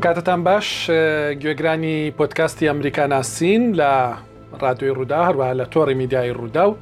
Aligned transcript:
ئەم 0.00 0.08
کاتتان 0.14 0.42
باش 0.44 0.68
گوێگرانی 1.42 1.96
پۆتکاستی 2.16 2.66
ئەمریکا 2.72 2.98
ناسین 3.14 3.62
لە 3.80 3.92
ڕادوی 4.62 4.90
ڕوودا 4.96 5.20
هەروە 5.28 5.50
لە 5.60 5.64
تۆڕی 5.74 5.94
میدیای 6.00 6.32
ڕوودا 6.38 6.64
و 6.68 6.74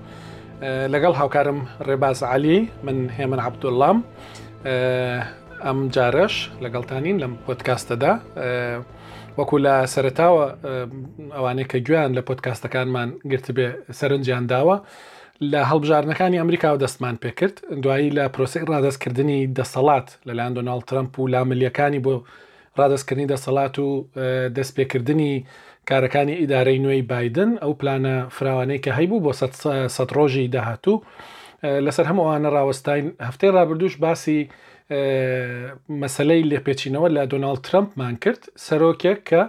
لەگەڵ 0.93 1.15
هاوکارم 1.21 1.59
ڕێباز 1.87 2.23
علی 2.23 2.59
من 2.85 2.99
هێمن 3.19 3.41
عبدوڵام 3.47 3.99
ئەم 5.65 5.79
جارش 5.95 6.35
لەگەڵتانین 6.65 7.17
لەم 7.23 7.33
پۆتکاستەدا 7.49 8.13
وەکو 9.39 9.57
لە 9.67 9.75
سەرتاوە 9.95 10.47
ئەوانەیە 11.37 11.67
کە 11.71 11.79
گویان 11.87 12.11
لە 12.19 12.23
پۆتکاستەکانمان 12.29 13.09
گرتبێ 13.33 13.69
سەرنجیان 13.99 14.45
داوە 14.53 14.77
لە 15.53 15.61
هەڵبژارنەکانی 15.71 16.39
ئەمریکا 16.43 16.69
و 16.75 16.79
دەستمان 16.85 17.17
پێکرد 17.25 17.57
دوایی 17.83 18.11
لە 18.17 18.25
پرۆسی 18.37 18.65
ڕادستکردنی 18.71 19.41
دەسەڵات 19.59 20.07
لەلایەن 20.29 20.53
دۆناال 20.59 20.81
ترمپ 20.91 21.13
و 21.19 21.29
لاملیەکانی 21.33 22.01
بۆ 22.07 22.15
ڕادستکردنی 22.81 23.27
دەسەڵات 23.33 23.75
و 23.85 23.89
دەستپێکردنی 24.57 25.33
کارەکانی 25.91 26.35
ئیدارەی 26.41 26.79
نوێی 26.85 27.03
بادن 27.13 27.51
ئەو 27.63 27.73
پلانە 27.81 28.15
فراوانەی 28.37 28.81
کە 28.85 28.91
هەیبوو 28.99 29.23
بۆ 29.25 29.33
سەد 29.97 30.11
ڕۆژی 30.17 30.45
داهاتوو 30.55 31.03
لەسەر 31.87 32.05
هەمووانە 32.11 32.49
ڕاوەستین 32.57 33.07
هەفتەی 33.29 33.51
ڕابردوش 33.57 33.95
باسی 34.05 34.39
مەسلەی 36.03 36.43
لێپێچینەوە 36.51 37.09
لە 37.17 37.23
دۆناالد 37.33 37.61
ترمپمان 37.69 38.15
کرد 38.25 38.43
سەرۆکێک 38.67 39.19
کە 39.31 39.43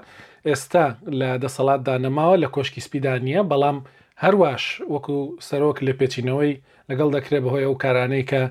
ئێستا 0.47 0.85
لە 1.19 1.29
دەسەڵاتدا 1.43 1.95
نەماوە 2.05 2.35
لە 2.43 2.47
کۆشکی 2.55 2.81
سپیدانە 2.85 3.39
بەڵام 3.51 3.77
هەرواش 4.23 4.63
وەکو 4.93 5.17
سەرۆک 5.47 5.77
لێپێچینەوەی 5.87 6.53
لەگەڵ 6.89 7.09
دەکرێت 7.15 7.41
بەهۆی 7.45 7.65
ئەو 7.67 7.75
کارانەی 7.83 8.23
کە 8.31 8.41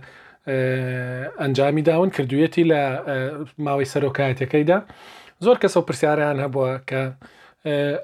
ئەنجامی 0.46 1.82
داون 1.82 2.10
کردویەتی 2.16 2.64
لە 2.70 2.80
ماوەی 3.66 3.88
سەرۆکایەتەکەیدا 3.94 4.78
زۆر 5.44 5.56
کەسە 5.62 5.78
پرسیاریان 5.88 6.38
هەبووە 6.44 6.70
کە 6.90 7.02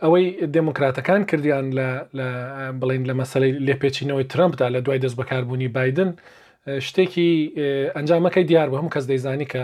ئەوەی 0.02 0.26
دموکراتەکان 0.56 1.22
کردیان 1.30 1.66
بڵین 2.80 3.02
لە 3.08 3.14
مەسلەی 3.20 3.52
لێپێچینەوەی 3.66 4.26
ترمپدا 4.32 4.68
لە 4.74 4.78
دوای 4.86 5.00
دەست 5.04 5.16
بەکاربوونی 5.20 5.68
بادن 5.76 6.10
شتێکی 6.86 7.30
ئەنجامەکەی 7.96 8.44
دیار 8.50 8.68
بە 8.72 8.76
هەم 8.80 8.88
کەس 8.94 9.04
دەیزانی 9.12 9.46
کە 9.52 9.62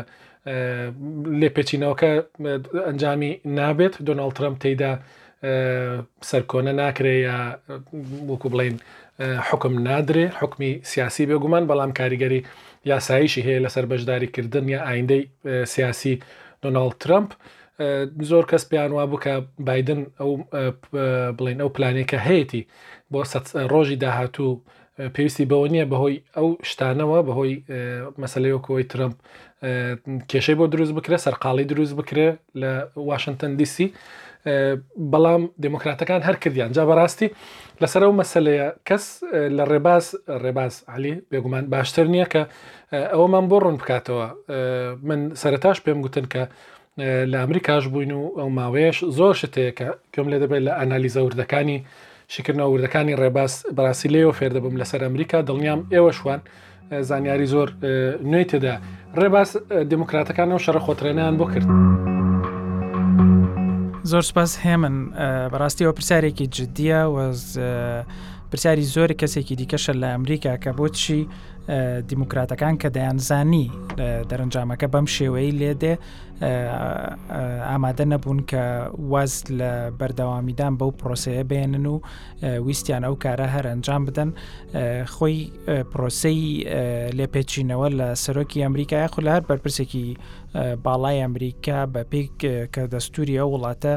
لێپێچینەوەکە 1.40 2.10
ئەنجامی 2.88 3.32
نابێت 3.58 3.94
دۆناڵ 4.06 4.30
ترمپ 4.38 4.56
تێدا 4.62 4.92
سەرکۆنە 6.30 6.72
ناکرێ 6.80 7.14
یا 7.28 7.38
وەکو 8.30 8.48
بڵین 8.52 8.76
حکم 9.20 9.74
نادرێ 9.88 10.26
حکمی 10.40 10.72
سیاسی 10.92 11.24
بێگومان 11.28 11.64
بەڵام 11.70 11.92
کاریگەری 11.98 12.40
یاساییشی 12.90 13.42
هەیە 13.46 13.64
لەسەر 13.66 13.84
بەشداریکردن 13.92 14.66
یا 14.74 14.80
ئایندەی 14.88 15.22
سیاسی 15.72 16.14
دۆناڵ 16.64 16.88
ترامپ 17.02 17.30
زۆر 18.30 18.44
کەس 18.50 18.64
پێیان 18.70 18.92
وا 18.96 19.04
بکە 19.12 19.34
بادن 19.68 20.00
ئەو 20.20 20.30
بڵین 21.38 21.60
ئەو 21.62 21.70
پلانێکە 21.76 22.18
هەیەی 22.28 22.62
بۆ 23.12 23.20
ڕۆژی 23.72 23.96
داهاتوو 24.04 24.60
پێویستی 25.14 25.48
بەوە 25.50 25.68
نییە 25.72 25.86
بەهۆی 25.92 26.16
ئەو 26.36 26.48
شتانەوە 26.70 27.18
بەهۆی 27.28 27.54
مەسلەیەکەوەی 28.22 28.84
ترمپ 28.92 29.14
کێشەی 30.30 30.56
بۆ 30.60 30.64
دروست 30.72 30.92
بکرێ 30.98 31.16
سەرقاڵی 31.24 31.64
دروست 31.72 31.94
بکرێ 32.00 32.28
لە 32.60 32.70
وااشنگتن 33.08 33.52
دیسی 33.60 33.86
بەڵام 35.12 35.42
دموکراتەکان 35.64 36.20
هەر 36.28 36.36
کردیان 36.42 36.70
جا 36.76 36.84
بەڕاستی 36.90 37.28
لەسەر 37.82 38.02
ئەو 38.06 38.12
مەسلەیە 38.20 38.66
کەس 38.88 39.04
لە 39.56 39.64
ڕێباز 39.72 40.04
ڕێباز 40.42 40.74
علی 40.92 41.14
بێگومان 41.32 41.64
باشتر 41.72 42.06
نییە 42.14 42.26
کە 42.32 42.42
ئەوەمان 43.12 43.44
بۆ 43.50 43.56
ڕوون 43.62 43.76
بکاتەوە 43.80 44.26
من 45.08 45.20
سەرتاش 45.42 45.78
پێم 45.84 46.00
گوتن 46.04 46.26
کە 46.32 46.42
لە 47.32 47.38
ئەمریکاش 47.42 47.84
بووین 47.92 48.12
و 48.12 48.20
ئەو 48.38 48.48
ماوەیەش 48.58 48.98
زۆر 49.18 49.34
شتەیەکە 49.42 49.88
کەم 50.14 50.26
لێ 50.30 50.38
دەبێت 50.42 50.62
لە 50.66 50.72
ئەنالیزە 50.80 51.20
وردەکانی 51.26 51.78
شکردنەوە 52.34 52.70
وردەکانی 52.74 53.14
ڕێباز 53.20 53.52
بەڕاستی 53.76 54.08
لێەوە 54.14 54.32
فێر 54.38 54.50
دەبم 54.56 54.74
لەسەر 54.80 55.00
ئەمریکا 55.06 55.38
دڵنیام 55.48 55.80
ئێوە 55.94 56.12
شوان. 56.20 56.40
زانیاری 57.08 57.46
زۆر 57.54 57.68
نوێی 58.30 58.46
تێدا 58.50 58.74
ڕێباز 59.20 59.48
دموکراتەکان 59.92 60.48
ئەو 60.52 60.60
شەڕە 60.64 60.80
خۆترێنیان 60.86 61.34
بۆ 61.38 61.46
کرد. 61.54 61.68
زۆر 64.08 64.22
سپاس 64.30 64.52
هێمن 64.64 64.94
بەڕاستی 65.52 65.84
ئەو 65.86 65.92
پرسیارێکی 65.98 66.46
جددیە 66.56 67.00
وەز 67.14 67.42
پرسیاری 68.50 68.84
زۆر 68.94 69.10
کەسێکی 69.20 69.56
دیکەشە 69.60 69.92
لە 70.02 70.08
ئەمریکا 70.14 70.52
کە 70.64 70.70
بۆچی 70.78 71.22
دیموکراتەکان 72.10 72.74
کە 72.80 72.88
دەیانزانی 72.96 73.66
دەرەنجامەکە 74.30 74.86
بەم 74.92 75.06
شێوەی 75.16 75.50
لێدێ 75.60 75.94
ئامادە 77.70 78.04
نەبوون 78.12 78.40
کە 78.50 78.64
واز 79.12 79.32
لە 79.58 79.72
بەردەوامیدان 80.00 80.72
بەو 80.80 80.90
پرۆسەیە 81.00 81.44
بێنن 81.50 81.86
و 81.92 81.96
ویسیان 82.66 83.02
ئەو 83.06 83.14
کارە 83.24 83.46
هەر 83.54 83.64
ئەنجام 83.72 84.02
بدەن 84.08 84.30
خۆی 85.14 85.38
پرۆسی 85.90 86.64
لێپێچینەوە 87.18 87.88
لە 87.98 88.08
سەرۆکی 88.24 88.62
ئەمریکای 88.64 89.06
خو 89.12 89.20
لە 89.26 89.30
هەر 89.34 89.42
بەرپرسێکی 89.48 90.06
باڵای 90.84 91.18
ئەمریکا 91.24 91.78
بە 91.94 92.02
پێک 92.12 92.30
کە 92.74 92.82
دەستوری 92.92 93.36
ئەو 93.40 93.48
وڵاتە 93.54 93.94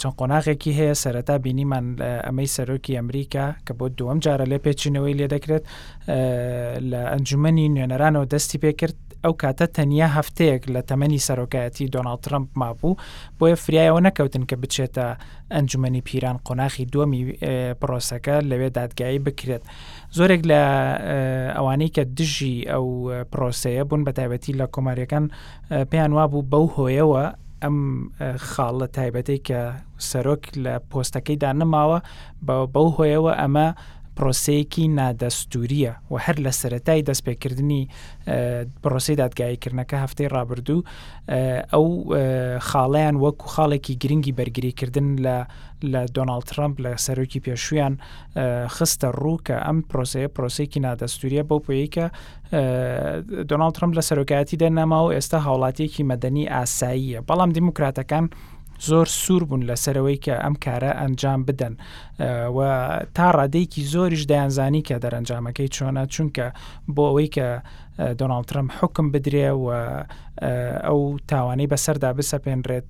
چەند 0.00 0.14
قۆناغێکی 0.18 0.72
هەیە 0.78 0.94
سەرەتا 1.04 1.36
بینیمان 1.44 1.86
ئەمەی 2.26 2.48
سەرۆکی 2.56 2.92
ئەمریکا 3.00 3.44
کە 3.66 3.72
بۆ 3.78 3.86
دووەم 3.98 4.18
جارە 4.24 4.46
لێ 4.52 4.58
پێچینەوەی 4.66 5.14
لێ 5.20 5.26
دەکرێت 5.34 5.64
لە 6.10 7.00
ئەنجومی 7.12 7.68
نوێنەرانەوە 7.74 8.26
دەستی 8.34 8.58
پێکرد 8.64 8.96
ئەو 9.24 9.32
کاتە 9.42 9.66
تەنیا 9.76 10.08
هەفتەیەک 10.16 10.62
لە 10.74 10.80
تەمەنی 10.90 11.22
سەرۆکایەتی 11.28 11.90
دۆناڵ 11.94 12.16
ترمپ 12.24 12.48
مابوو 12.60 12.96
بۆیە 13.38 13.56
فریایەوە 13.64 14.00
نەکەوتن 14.06 14.44
کە 14.50 14.56
بچێتە 14.62 15.06
ئەنجومی 15.54 16.00
پیران 16.08 16.36
قۆناخی 16.46 16.84
دووەمی 16.92 17.22
پرۆسەکە 17.80 18.34
لەوێ 18.50 18.68
دادگایی 18.78 19.18
بکرێت 19.26 19.62
زۆرێک 20.16 20.42
لە 20.50 20.60
ئەوانەی 21.56 21.90
کە 21.96 22.02
دژی 22.18 22.56
ئەو 22.72 22.84
پرۆسەیە 23.32 23.82
بوون 23.88 24.02
بە 24.06 24.12
تایبەتی 24.18 24.52
لە 24.60 24.66
کۆماریەکان 24.74 25.24
پێیان 25.90 26.12
وا 26.16 26.24
بوو 26.32 26.48
بەو 26.52 26.64
هۆیەوە 26.76 27.24
ئەم 27.62 27.76
خاڵە 28.50 28.86
تایبەتی 28.96 29.38
کە 29.48 29.60
سەرۆک 30.08 30.42
لە 30.64 30.74
پۆستەکەیدا 30.90 31.50
نەماوە 31.60 31.98
بەو 32.74 32.88
هۆیەوە 32.96 33.32
ئەمە 33.40 33.68
پرۆسەیەکی 34.18 34.84
نادەستوریە 34.98 35.92
و 36.10 36.14
هەر 36.24 36.36
لە 36.44 36.50
سەتای 36.60 37.04
دەستپێکردنی 37.08 37.82
پرۆسی 38.84 39.14
دادگایکردنەکە 39.22 39.96
هەفتەی 40.04 40.28
ڕابردوو 40.34 40.80
ئەو 41.72 41.84
خاڵیان 42.68 43.16
وەکو 43.24 43.46
خاڵێکی 43.54 43.94
گرنگی 44.02 44.34
بەرگریکردن 44.40 45.08
لە 45.26 45.36
لە 45.92 46.02
دۆناالد 46.16 46.46
ترامپ 46.50 46.74
لە 46.84 46.90
سەرۆکی 47.06 47.40
پێشویان 47.46 47.94
خستە 48.76 49.08
ڕوو 49.20 49.38
کە 49.46 49.56
ئەم 49.66 49.78
پرۆسەیە 49.90 50.28
پرۆسێکی 50.36 50.80
نادەستوریە 50.86 51.42
بۆ 51.48 51.56
پێیکە 51.66 52.06
دۆناالد 53.50 53.74
ترامپ 53.76 53.92
لە 53.98 54.02
سەرۆکایەتی 54.08 54.56
دەرناماوە 54.62 55.10
ئێستا 55.16 55.38
هاوڵاتیەکی 55.46 56.02
مەدەنی 56.10 56.44
ئاساییە 56.54 57.18
بەڵام 57.28 57.50
دیموکراتەکان 57.58 58.24
زۆر 58.80 59.06
سوور 59.08 59.44
بوون 59.44 59.62
لەسەرەوەی 59.68 60.18
کە 60.24 60.34
ئەم 60.44 60.54
کارە 60.64 60.90
ئەنجام 61.02 61.44
بدەن 61.48 61.74
و 62.56 62.60
تا 63.14 63.30
ڕادەیەکی 63.36 63.82
زۆریش 63.92 64.24
دەیانزانی 64.30 64.82
کە 64.88 64.96
دەرەنجامەکەی 65.04 65.68
چۆنە 65.76 66.02
چونکە 66.12 66.46
بۆ 66.94 67.02
ئەوەی 67.10 67.28
کە 67.36 67.62
دۆناڵترم 68.20 68.66
حکم 68.80 69.10
بدرێ 69.12 69.50
و 69.56 69.64
ئەو 70.86 71.00
تاوانەی 71.28 71.68
بەسەردا 71.72 72.10
بسەپێنرێت 72.18 72.88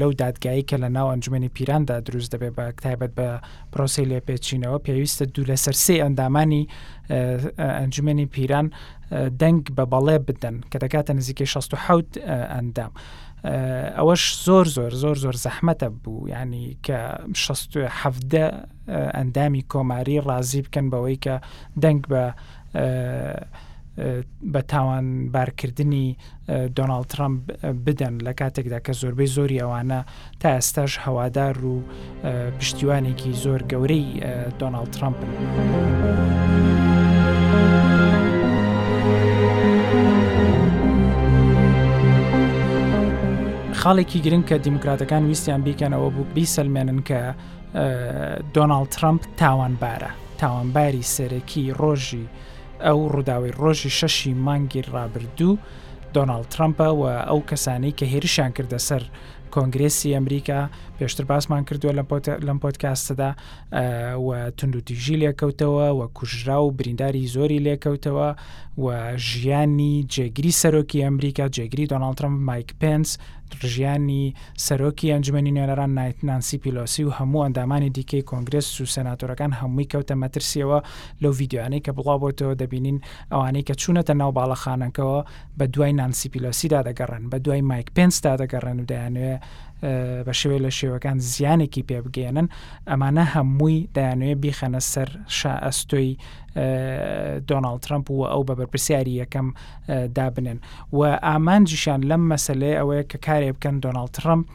لەو 0.00 0.10
دادگایی 0.20 0.64
کە 0.68 0.76
لە 0.82 0.88
ناو 0.96 1.08
ئەنجمەی 1.12 1.48
پیراندا 1.56 2.00
دروست 2.00 2.34
دەبێت 2.36 2.54
بە 2.58 2.64
تایبەت 2.82 3.12
بە 3.18 3.28
پرۆسی 3.72 4.04
لێپێچینەوە 4.10 4.78
پێویستە 4.86 5.24
دوو 5.34 5.44
لە 5.50 5.56
سەرسی 5.64 5.96
ئەندامانی 6.04 6.68
ئەنجمەی 7.58 8.26
پیران 8.34 8.66
دەنگ 9.40 9.62
بە 9.76 9.84
بەڵێ 9.92 10.16
بدەن 10.28 10.56
کە 10.70 10.78
دەکاتە 10.82 11.12
نزیکەی 11.18 11.46
16 11.46 11.76
ئەندام. 12.54 12.92
ئەوەش 13.98 14.22
زۆر 14.46 14.66
زۆر 14.76 14.92
زۆر 15.02 15.16
زۆر 15.24 15.36
زەحمەتە 15.46 15.88
بوو 16.02 16.28
ینی 16.32 16.68
کە 16.86 16.98
ه 17.98 18.02
ئەندامی 19.16 19.62
کۆماری 19.72 20.18
ڕازی 20.28 20.60
بکەن 20.66 20.86
بەوەی 20.92 21.18
کە 21.24 21.34
دەنگ 21.82 22.02
بە 22.12 22.22
بە 24.52 24.60
تاوان 24.70 25.06
بارکردنی 25.34 26.08
دۆناالد 26.76 27.06
ترامپ 27.14 27.38
بدەن 27.86 28.14
لە 28.26 28.32
کاتێکدا 28.40 28.78
کە 28.86 28.92
زۆربەی 29.00 29.28
زۆری 29.36 29.60
ئەوانە 29.62 30.00
تا 30.40 30.48
ئێستاش 30.56 30.92
هەوادار 31.04 31.56
و 31.66 31.74
پشتیوانێکی 32.58 33.32
زۆر 33.42 33.60
گەورەی 33.70 34.06
دۆناالد 34.60 34.90
ترامپ. 34.96 35.18
خاڵێکی 43.86 44.18
گرنگ 44.26 44.44
کە 44.50 44.56
دیموکراتەکان 44.66 45.22
ویستیان 45.30 45.62
بیکەنەوە 45.66 46.08
بوو 46.14 46.26
بیسەلمێنن 46.36 47.00
کە 47.08 47.20
دۆناالد 48.54 48.88
ترامپ 48.96 49.20
تاوانبارە 49.40 50.10
تاوانباری 50.40 51.02
سەرەکی 51.14 51.62
ڕۆژی 51.80 52.26
ئەو 52.86 52.98
ڕووداوی 53.14 53.52
ڕۆژی 53.62 53.90
شەشی 53.98 54.32
مانگی 54.46 54.82
ڕابردوو 54.92 55.52
دۆناالد 56.16 56.48
ترامپە 56.54 56.88
و 57.00 57.04
ئەو 57.28 57.40
کەسانەی 57.50 57.94
کە 57.98 58.04
هێرشیان 58.12 58.50
کردە 58.58 58.78
سەر 58.88 59.02
کۆنگرسی 59.54 60.14
ئەمریکا 60.14 60.60
پێشتر 60.98 61.20
باسمان 61.30 61.62
کردووە 61.68 61.92
لەم 62.46 62.58
پۆتکاستەدا 62.62 63.28
و 64.26 64.30
تونندوتیژی 64.56 65.16
لێکەوتەوە 65.22 65.84
و 65.98 66.00
کوژرا 66.16 66.58
و 66.62 66.70
برینداری 66.78 67.26
زۆری 67.34 67.60
لێکەوتەوە 67.66 68.28
و 68.84 69.16
ژیانی 69.28 70.06
جێگری 70.14 70.52
سەرۆکی 70.62 71.04
ئەمریکا 71.06 71.44
جێگری 71.56 71.86
دۆناالترم 71.92 72.34
مایک 72.48 72.70
پنس 72.80 73.10
ژیانی 73.72 74.34
سەرۆکی 74.64 75.06
ئەنجمەنی 75.14 75.52
نوێنەران 75.56 75.90
نایتنانسی 75.98 76.58
پیلۆسی 76.64 77.00
و 77.04 77.10
هەموو 77.18 77.44
ئەندامانی 77.46 77.90
دیکەی 77.96 78.22
کۆنگرس 78.30 78.68
و 78.80 78.86
سەناتۆرەکان 78.96 79.52
هەمووی 79.60 79.86
کەوتە 79.92 80.14
مەترسیەوە 80.22 80.78
لەو 81.22 81.32
یددیوانەی 81.42 81.80
کە 81.86 81.90
بڵاوەوە 81.96 82.52
دەبینین 82.60 82.98
ئەوانەی 83.32 83.64
کە 83.68 83.74
چوونەتە 83.80 84.14
ناو 84.20 84.30
باڵەخانەکەەوە 84.38 85.20
بە 85.58 85.64
دوای 85.74 85.92
نانسی 86.00 86.28
پیلۆسی 86.34 86.68
دادەگەڕن 86.74 87.22
بە 87.30 87.38
دوای 87.44 87.62
مایک 87.70 87.88
پێنس 87.96 88.16
دادەگەڕن 88.26 88.76
و 88.80 88.84
دەیانوێ 88.90 89.34
بە 90.26 90.32
شێوێ 90.40 90.58
لە 90.64 90.70
شێوەکان 90.78 91.18
زیانێکی 91.32 91.84
پێبگێنن 91.90 92.48
ئەمانە 92.90 93.24
هەمووی 93.34 93.88
دایانوێ 93.94 94.34
بیخەنە 94.42 94.80
سەر 94.92 95.08
شائستۆی 95.38 96.10
دۆناڵ 97.48 97.76
ترمپ 97.84 98.06
و 98.10 98.26
ئەو 98.30 98.42
بە 98.48 98.54
بەرپرسیاری 98.60 99.16
یەکەم 99.22 99.46
دابنن 100.16 100.58
و 100.92 101.00
ئامانجیشان 101.28 102.00
لەم 102.10 102.22
مەسلێ 102.32 102.72
ئەوەیە 102.78 103.04
کە 103.10 103.18
کارێ 103.26 103.50
بکەن 103.56 103.76
دۆناڵ 103.84 104.08
ترمپ 104.18 104.46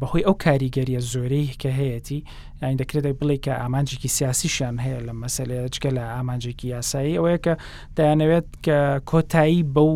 بەهۆی 0.00 0.26
ئەو 0.28 0.34
کاریگەریە 0.44 1.00
زۆرەی 1.12 1.48
کە 1.60 1.70
هەیەی 1.80 2.20
یان 2.62 2.74
دەکرێتە 2.80 3.10
بڵێ 3.20 3.36
کە 3.44 3.52
ئامانجێکی 3.62 4.08
سیاسیشان 4.18 4.74
هەیە 4.84 5.00
لە 5.08 5.12
مەسلێ 5.22 5.56
چکە 5.74 5.90
لە 5.98 6.02
ئامانجێکی 6.14 6.66
یاسایی 6.76 7.18
ئەوەیە 7.18 7.38
کە 7.44 7.54
دەیانەوێت 7.96 8.48
کە 8.66 8.78
کۆتایی 9.10 9.62
بەو 9.76 9.92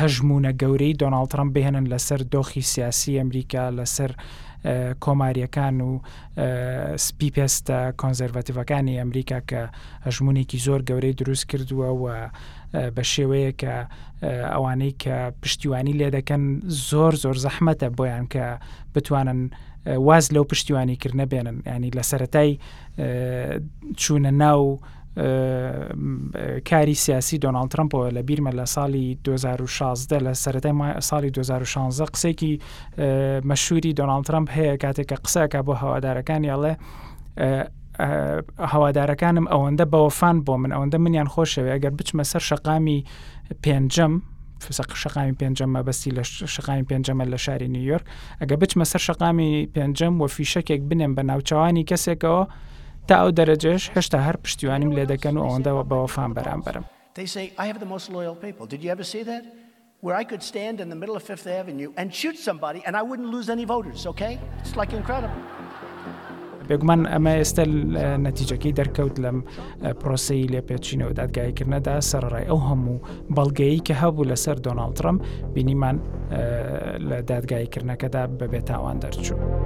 هەژمونە 0.00 0.52
گەورەی 0.62 0.94
دۆناڵترم 1.02 1.48
بهێنن 1.54 1.86
لەسەر 1.92 2.20
دۆخی 2.34 2.62
سیاسی 2.72 3.18
ئەمریکا 3.20 3.62
لەسەر 3.78 4.10
کۆماریەکان 5.04 5.76
و 5.88 5.90
سپی 7.06 7.28
پێستە 7.36 7.78
کۆنزەرڤەتیڤەکانی 8.00 8.98
ئەمریکا 9.02 9.38
کە 9.50 9.62
هەژمونێکی 10.06 10.58
زۆر 10.66 10.80
گەورەی 10.88 11.14
دروست 11.20 11.44
کردووە 11.50 11.90
و 12.02 12.04
بە 12.96 13.02
شێوەیە 13.12 13.52
کە 13.60 13.74
ئەوانەی 14.54 14.92
کە 15.02 15.16
پشتیوانی 15.42 15.94
لێ 16.00 16.08
دەکەن 16.16 16.42
زۆر 16.90 17.12
زۆر 17.24 17.36
زەحمەتە 17.44 17.88
بۆیان 17.98 18.26
کە 18.34 18.44
بتوانن 18.94 19.40
واز 20.06 20.26
لەو 20.34 20.44
پشتیوانیکردنە 20.52 21.26
بێنن 21.32 21.58
ینی 21.74 21.90
لە 21.98 22.02
سەتای 22.10 22.50
چوونە 24.00 24.32
ناو 24.42 24.60
و 24.72 24.78
کاری 26.70 26.94
سیاسی 26.94 27.38
دۆناال 27.38 27.68
ترمپۆ 27.70 28.10
لە 28.14 28.20
بیرمە 28.26 28.50
لە 28.58 28.66
ساڵی 28.66 29.16
2016 29.24 30.18
لە 30.18 30.32
سەتای 30.36 30.98
ساڵی 31.00 31.30
2016 31.30 32.06
قسێکی 32.06 32.60
مەشوری 33.48 33.92
دۆناال 33.94 34.22
ترمپ 34.26 34.50
هەیە 34.50 34.76
کاتێککە 34.82 35.16
قسەکە 35.26 35.62
بۆ 35.66 35.74
هەوادارەکانی 35.82 36.50
ئەڵێ 36.52 36.74
هەوادارەکانم 38.72 39.46
ئەوەندە 39.52 39.84
بەوەفان 39.92 40.36
بۆ 40.46 40.54
من 40.62 40.70
ئەوەندە 40.74 40.98
منیان 40.98 41.26
خۆشەوێ 41.28 41.70
ئەگەر 41.76 41.90
بچمە 41.98 42.22
سەر 42.32 42.42
شقامی 42.50 43.04
پێنجەم 43.64 44.12
شقامی 45.02 45.34
پێنجەمە 45.40 45.80
بەستی 45.86 46.10
لە 46.16 46.22
شقامی 46.54 46.86
پێنجەمە 46.90 47.24
لە 47.32 47.36
شاری 47.44 47.68
نیویۆرک 47.68 48.06
ئەگە 48.40 48.56
بچمە 48.62 48.84
سەر 48.92 49.00
شقامی 49.06 49.68
پێنجەم 49.74 50.14
وەفیشەکێک 50.22 50.80
بنێن 50.90 51.12
بە 51.16 51.22
ناوچەوانی 51.30 51.84
کەسێکەوە 51.90 52.42
تا 53.08 53.14
ئەو 53.20 53.30
دەرەجێش 53.38 53.82
هێشتا 53.96 54.18
هەر 54.28 54.36
پشتیوانیم 54.42 54.92
لێ 54.96 55.04
دەکەن 55.12 55.34
و 55.38 55.42
ئەوەندەوە 55.46 55.82
بەوەفان 55.90 56.30
بەرامبەرم. 56.36 56.84
They 57.18 57.26
say, 57.34 57.44
I 57.58 57.64
have 57.70 57.78
the 57.84 57.90
most 57.94 58.06
loyal 58.16 58.34
people. 58.44 58.64
Did 58.72 58.82
you 58.84 58.90
ever 58.96 59.06
see 59.14 59.22
that? 59.30 59.42
Where 60.04 60.14
I 60.14 60.24
could 60.30 60.42
stand 60.52 60.76
in 60.82 60.88
the 60.92 60.96
middle 61.02 61.16
of 61.18 61.22
Fifth 61.22 61.46
Avenue 61.60 61.90
and 62.00 62.06
shoot 62.20 62.36
somebody 62.38 62.80
and 62.86 62.96
I 62.96 63.02
wouldn't 63.02 63.30
lose 63.36 63.48
any 63.56 63.64
voters, 63.74 64.06
okay? 64.12 64.38
It's 64.64 64.76
like 64.76 64.92
incredible. 64.94 65.40
بێگومان 66.68 67.06
ئەمە 67.06 67.32
ئێستا 67.40 67.64
نەتیجەکەی 68.26 68.72
دەرکەوت 68.80 69.16
لەم 69.20 69.38
پرۆسی 70.00 70.46
لێپێچینەوە 70.52 71.12
دادگایکردنەدا 71.20 71.94
سەرڕای 72.10 72.44
ئەو 72.50 72.58
هەموو 72.68 73.04
بەڵگەی 73.36 73.82
کە 73.86 73.94
هەبوو 74.02 74.28
لەسەر 74.30 74.56
دۆناڵترم 74.66 75.16
بینیمان 75.54 75.96
لە 77.08 77.18
دادگایکردنەکەدا 77.30 78.22
بەبێتاوان 78.38 78.96
دەرچوو. 79.02 79.63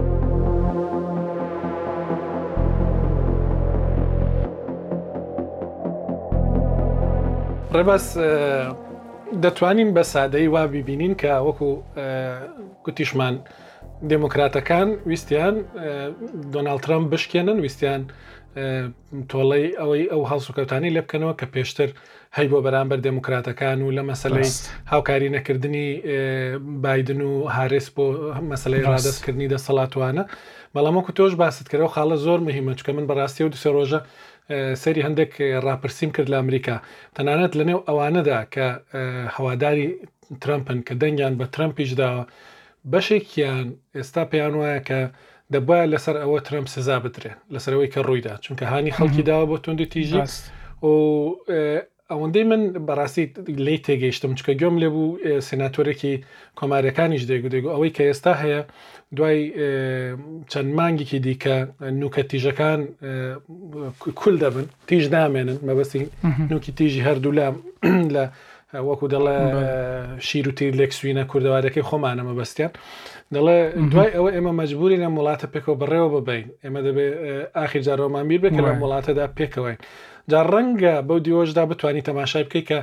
ڕێبەس 7.76 8.06
دەتوانین 9.44 9.90
بە 9.96 10.02
سادەی 10.12 10.46
وا 10.54 10.62
بیبینین 10.72 11.14
کە 11.20 11.32
وەکو 11.46 11.68
کوتیشمان 12.84 13.34
دموکراتەکان 14.12 14.88
ویستیان 15.10 15.54
دۆناالترام 16.54 17.04
بشکێنن 17.12 17.58
ویستیان 17.64 18.02
تۆڵی 19.30 19.66
ئەوەی 19.80 20.04
ئەو 20.12 20.22
هەڵسوکەوتانی 20.30 20.90
لێ 20.94 21.02
بکەنەوە 21.04 21.34
کە 21.40 21.46
پێشتر 21.54 21.90
هەی 22.36 22.46
بۆ 22.52 22.58
بەرامبەر 22.66 22.98
دموکراتەکان 23.08 23.78
و 23.82 23.94
لە 23.96 24.02
مەسلەی 24.10 24.48
هاوکاری 24.92 25.28
نەکردنی 25.36 25.88
بادن 26.84 27.20
و 27.30 27.32
هارس 27.56 27.86
بۆ 27.96 28.04
مەسلەی 28.52 28.84
ڕادستکردنی 28.88 29.50
دەسەڵاتوانە 29.54 30.24
بەڵامە 30.74 31.00
کو 31.06 31.10
تۆش 31.18 31.32
باست 31.42 31.64
کردەوە 31.70 31.92
خاڵە 31.94 32.16
زۆر 32.26 32.38
مهمە 32.48 32.72
چکە 32.80 32.90
من 32.96 33.06
بەڕاستی 33.10 33.42
و 33.44 33.52
دوسێ 33.54 33.70
ڕۆژە 33.76 34.00
سەری 34.82 35.00
هەندێک 35.06 35.32
ڕاپرسیم 35.66 36.10
کرد 36.16 36.28
لە 36.32 36.36
ئەمریکا 36.40 36.76
تەنانەت 37.16 37.52
لە 37.58 37.64
نێو 37.68 37.80
ئەوانەدا 37.88 38.40
کە 38.54 38.66
هەواداری 39.36 39.86
ترمپن 40.42 40.78
کە 40.86 40.92
دەنگیان 41.02 41.34
بە 41.40 41.46
ترمپیشداوە 41.54 42.22
بەشێکیان 42.92 43.66
ئێستا 43.96 44.22
پێیان 44.30 44.54
وایە 44.60 44.80
کە 44.88 45.00
دەبە 45.52 45.78
لەسەر 45.92 46.16
ئەوە 46.22 46.38
ترمپ 46.48 46.66
سزا 46.74 46.96
بدرێن 47.04 47.38
لەسەرەوەی 47.54 47.92
کە 47.94 48.00
ڕوویدا 48.08 48.34
چونکە 48.44 48.64
هانی 48.72 48.92
خەڵکی 48.96 49.22
داوە 49.28 49.44
بۆ 49.50 49.56
توندی 49.64 49.86
تیژاست 49.92 50.42
و 50.84 50.92
ئەوەندەی 52.12 52.44
من 52.50 52.62
بەڕاستی 52.88 53.24
لی 53.66 53.76
تێگەیشتم 53.86 54.32
چکە 54.38 54.52
گوێم 54.60 54.76
لێ 54.82 54.88
بوو 54.94 55.06
سناتۆرێکی 55.48 56.14
کۆمارەکانیش 56.58 57.22
دەیگودێگو 57.30 57.68
ئەوەی 57.74 57.92
کە 57.96 58.02
ئێستا 58.08 58.32
هەیە 58.42 58.60
دوای 59.16 59.38
چەند 60.50 60.70
مانگێکی 60.78 61.18
دیکە 61.26 61.56
نوکە 62.00 62.22
تیژەکان 62.30 62.80
کول 64.20 64.36
دەبن 64.42 64.66
تیژ 64.88 65.04
نامێنن 65.16 65.58
مەبەستی 65.68 66.00
نوکی 66.52 66.72
تیژی 66.78 67.00
هەردوو 67.08 67.32
لە 67.38 67.46
لە 68.14 68.24
وەکو 68.88 69.06
دەڵێ 69.14 69.36
شیر 70.28 70.46
و 70.48 70.52
تیر 70.58 70.72
لێک 70.80 70.92
سوینە 70.98 71.24
کوردەوارەکەی 71.30 71.86
خۆمانەمە 71.88 72.34
بەستیان 72.40 72.72
دەڵێ 73.34 73.58
دوای 73.92 74.10
ئەوە 74.16 74.30
ئێمە 74.36 74.52
مەجبوری 74.60 75.00
لە 75.02 75.08
وڵاتە 75.18 75.46
پێکەوە 75.54 75.76
بڕێوە 75.80 76.08
ببین 76.20 76.44
ئێمە 76.64 76.80
دەبێت 76.86 77.14
ئاخیر 77.56 77.82
جارۆمانبییر 77.86 78.40
بکە 78.44 78.60
لە 78.66 78.72
وڵاتەدا 78.82 79.26
پێکەوەین. 79.38 79.80
جا 80.30 80.40
ڕەنگە 80.52 80.94
بەو 81.08 81.18
دیۆژدا 81.24 81.64
بتانی 81.72 82.00
تەماشای 82.08 82.44
بکەی 82.48 82.64
کە 82.68 82.78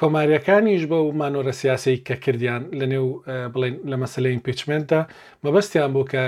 کۆماریەکانیش 0.00 0.82
بە 0.90 0.96
و 1.06 1.10
مانۆرە 1.20 1.52
سیاسی 1.60 1.96
کە 2.06 2.14
کردیان 2.24 2.62
لە 2.80 2.86
نێو 2.92 3.06
بڵین 3.54 3.74
لە 3.90 3.96
مەسلەی 4.02 4.32
ئیمپیچمنتدا 4.34 5.00
مەبەستیان 5.44 5.90
بوو 5.94 6.04
کە 6.12 6.22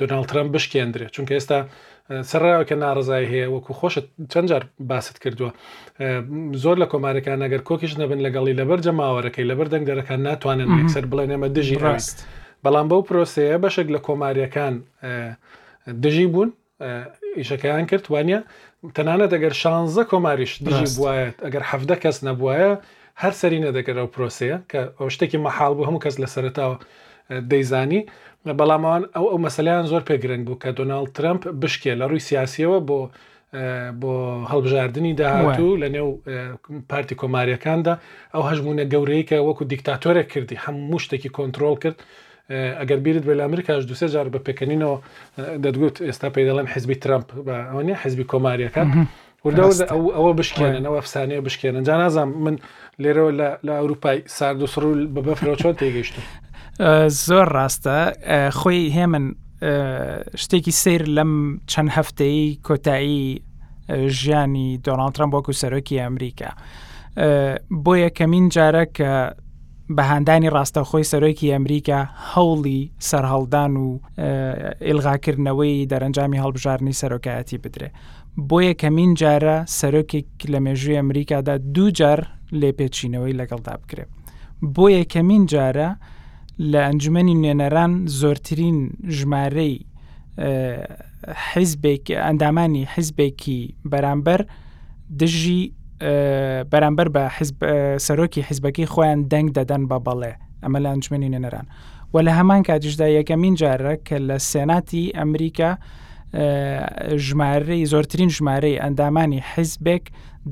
دوناال 0.00 0.24
ترم 0.30 0.48
بشکێندرێت 0.54 1.10
چونکە 1.16 1.32
ئێستا 1.38 1.58
سەرراوە 2.30 2.64
کە 2.68 2.74
ناڕزای 2.82 3.26
هەیە 3.32 3.46
وەکو 3.54 3.72
خۆشت 3.80 4.06
چەند 4.32 4.46
جار 4.50 4.62
باست 4.90 5.16
کردووە 5.22 5.50
زۆر 6.64 6.76
لە 6.82 6.86
کۆمارەکان 6.92 7.38
ئەگەر 7.44 7.62
کۆکیش 7.68 7.92
نەبن 8.00 8.20
لەگەڵی 8.26 8.54
لەبەر 8.60 8.78
جەماوەەکەی 8.86 9.46
لەبەر 9.50 9.68
دەنگدەرەکان 9.72 10.20
ناتوانن 10.28 10.68
یەکسەر 10.80 11.04
بڵێن 11.10 11.30
ئێمە 11.34 11.48
دژی 11.56 11.78
ڕاست 11.84 12.18
بەڵام 12.64 12.86
بەو 12.90 13.02
پرۆسەیە 13.08 13.56
بەشێک 13.64 13.88
لە 13.94 14.00
کۆماریەکان 14.06 14.74
دژی 16.04 16.26
بوون 16.32 16.50
ئیشەکەیان 17.40 17.84
کرد 17.90 18.04
وانە 18.14 18.38
تەنانە 18.96 19.26
دەگەر 19.34 19.54
شانزە 19.62 20.02
کۆماریش 20.10 20.52
دژی 20.66 20.88
بواەت 20.96 21.36
ئەگەر 21.44 21.62
حەفدە 21.70 21.96
کەس 22.02 22.16
نەبواە 22.28 22.70
هەر 23.22 23.32
سەری 23.40 23.60
نەدەگەرەوە 23.66 24.10
پرۆسەیە 24.14 24.56
کە 24.70 24.80
ئەو 24.98 25.06
شتێکی 25.14 25.38
مەحاڵ 25.46 25.72
بوو 25.76 25.88
هەموو 25.88 26.02
کەس 26.04 26.14
لە 26.22 26.28
سەرتاوە 26.34 26.76
دەیزانی 27.50 28.00
بەڵامەوان 28.58 29.02
ئەو 29.16 29.26
ئەو 29.32 29.38
مەسەلیان 29.46 29.84
زۆر 29.92 30.02
پێگرنگ 30.08 30.42
بوو 30.46 30.60
کە 30.62 30.68
دۆناالد 30.78 31.10
ترمپ 31.18 31.42
بشکێ 31.62 31.92
لە 32.00 32.04
ڕووی 32.10 32.26
سیاسیەوە 32.28 32.78
بۆ 32.88 32.98
بۆ 34.00 34.12
هەڵبژاردننی 34.50 35.12
داهاتوو 35.20 35.78
لە 35.82 35.88
نێو 35.96 36.08
پارتی 36.90 37.14
کۆماریەکاندا 37.20 37.94
ئەو 38.34 38.42
هەژمونە 38.50 38.84
گەورەیەکە 38.92 39.36
وەکو 39.48 39.64
دیکتاتۆرە 39.72 40.22
کردی 40.32 40.56
هەموو 40.64 40.98
شتێکی 41.04 41.30
کۆنتترۆل 41.36 41.76
کرد 41.82 41.98
ئەگەر 42.50 42.98
بیرت 43.04 43.24
بێ 43.26 43.34
لە 43.38 43.42
ئەمریکاش 43.46 43.82
دوسێ 43.90 44.06
جار 44.14 44.26
بە 44.34 44.38
پێکەنینەوە 44.46 44.96
دەدگوت 45.64 45.96
ئێستا 46.06 46.28
پێدەڵێن 46.34 46.68
حزبی 46.74 46.96
ترامپ 47.04 47.26
ئەوە 47.70 47.82
حزبی 48.02 48.24
کۆماریەکان. 48.32 48.88
ئەوە 50.16 50.30
بشکێنن 50.38 50.84
ئەو 50.88 50.94
ئەفسانەیە 51.00 51.40
بشکێنن 51.46 51.82
جا 51.88 51.96
نازانام 52.00 52.28
من 52.44 52.56
لێرەوە 53.02 53.30
لە 53.66 53.72
ئەوروپای 53.80 54.18
سارد 54.26 54.62
و 54.62 54.66
سرول 54.66 55.00
بە 55.14 55.20
بەفرەوە 55.26 55.56
چۆن 55.62 55.74
تێگەیشتن 55.80 56.24
زۆر 57.26 57.48
ڕاستە 57.56 57.98
خۆی 58.58 58.84
هێمن 58.96 59.26
شتێکی 60.42 60.72
سیر 60.82 61.02
لەم 61.16 61.32
چەند 61.70 61.90
هەفتەی 61.96 62.38
کۆتایی 62.66 63.22
ژیانی 64.18 64.68
دۆناڵترم 64.86 65.28
بۆکو 65.34 65.52
سەرۆکی 65.60 66.00
ئەمریکا 66.04 66.50
بۆ 67.84 67.92
یەکەمین 68.04 68.44
جارە 68.54 68.84
کە 68.96 69.12
بەهاندانی 69.94 70.48
ڕاستەخۆی 70.54 71.04
سەرۆکی 71.12 71.52
ئەمریکا 71.52 72.00
هەوڵی 72.34 72.82
سەررهڵدان 73.08 73.72
و 73.84 73.88
ئلغاکردنەوەی 74.88 75.86
دەرەنجامی 75.90 76.40
هەڵبژارنی 76.42 76.94
سەرۆکایەتی 77.02 77.58
بدرێ 77.64 77.90
بۆ 78.48 78.58
یەکەمین 78.68 79.10
جارە 79.20 79.56
سەرۆکێک 79.80 80.26
لە 80.52 80.58
مێژووی 80.66 80.98
ئەمریکادا 81.00 81.54
دوو 81.74 81.88
جار 81.98 82.20
لێپێچینەوەی 82.60 83.38
لەگەڵدا 83.40 83.74
بکرێت 83.82 84.10
بۆ 84.74 84.86
یەکەمین 84.98 85.42
جارە 85.52 85.88
لە 86.72 86.80
ئەنجمەی 86.86 87.36
نوێنەران 87.42 87.92
زۆرترین 88.20 88.78
ژمارەی 89.18 89.74
حیزبێک 91.52 92.04
ئەندامانی 92.26 92.82
حیزبێکی 92.94 93.60
بەرامبەر 93.90 94.40
دژی 95.20 95.62
بەرامبەر 96.72 97.08
بە 97.14 97.24
سەرۆکی 98.06 98.42
حیزبەکەی 98.48 98.86
خۆیان 98.92 99.20
دەنگ 99.32 99.48
دەدەن 99.58 99.82
بە 99.90 99.98
بەڵێ 100.06 100.32
ئەمە 100.62 100.78
لە 100.84 100.88
ئەنجمنی 100.92 101.30
نەنەران 101.34 101.66
و 102.14 102.16
لە 102.26 102.32
هەمان 102.38 102.62
کاتیشدا 102.68 103.06
یەکەمین 103.18 103.54
جارە 103.60 103.94
کە 104.08 104.16
لە 104.28 104.36
سێناتی 104.52 105.04
ئەمریکا 105.18 105.70
ژمارەی 107.26 107.84
زۆرترین 107.92 108.28
ژمارەی 108.36 108.78
ئەندامانی 108.82 109.40
حیزبێک 109.54 110.02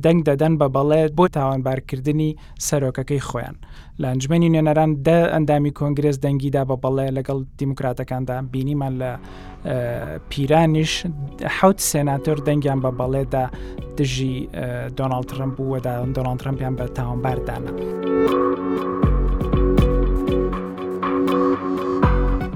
دەنگ 0.05 0.21
دەدەن 0.29 0.55
بە 0.61 0.67
بەڵێت 0.75 1.13
بۆ 1.19 1.25
تاوانبارکردنی 1.37 2.31
سەرۆکەکەی 2.69 3.21
خۆیان 3.29 3.57
لانجمەنی 4.03 4.49
نوێنەران 4.55 4.91
دە 5.07 5.19
ئەندامی 5.35 5.73
کۆنگرس 5.79 6.17
دەنگیدا 6.25 6.63
بە 6.71 6.77
بەڵێ 6.83 7.07
لەگەڵ 7.19 7.39
دیموکراتەکاندا 7.59 8.37
بینیمان 8.53 8.93
لە 9.03 9.13
پیرانیش 10.31 10.93
حوت 11.59 11.79
سێناتۆر 11.93 12.39
دەنگیان 12.49 12.79
بە 12.85 12.91
بەڵێدا 12.99 13.45
دژی 13.99 14.35
دۆناڵ 14.99 15.23
ترمپ 15.31 15.55
بووەدا 15.59 15.95
دۆناڵ 16.17 16.37
ترمپیان 16.41 16.75
بە 16.79 16.87
تاوانباردانە. 16.99 17.73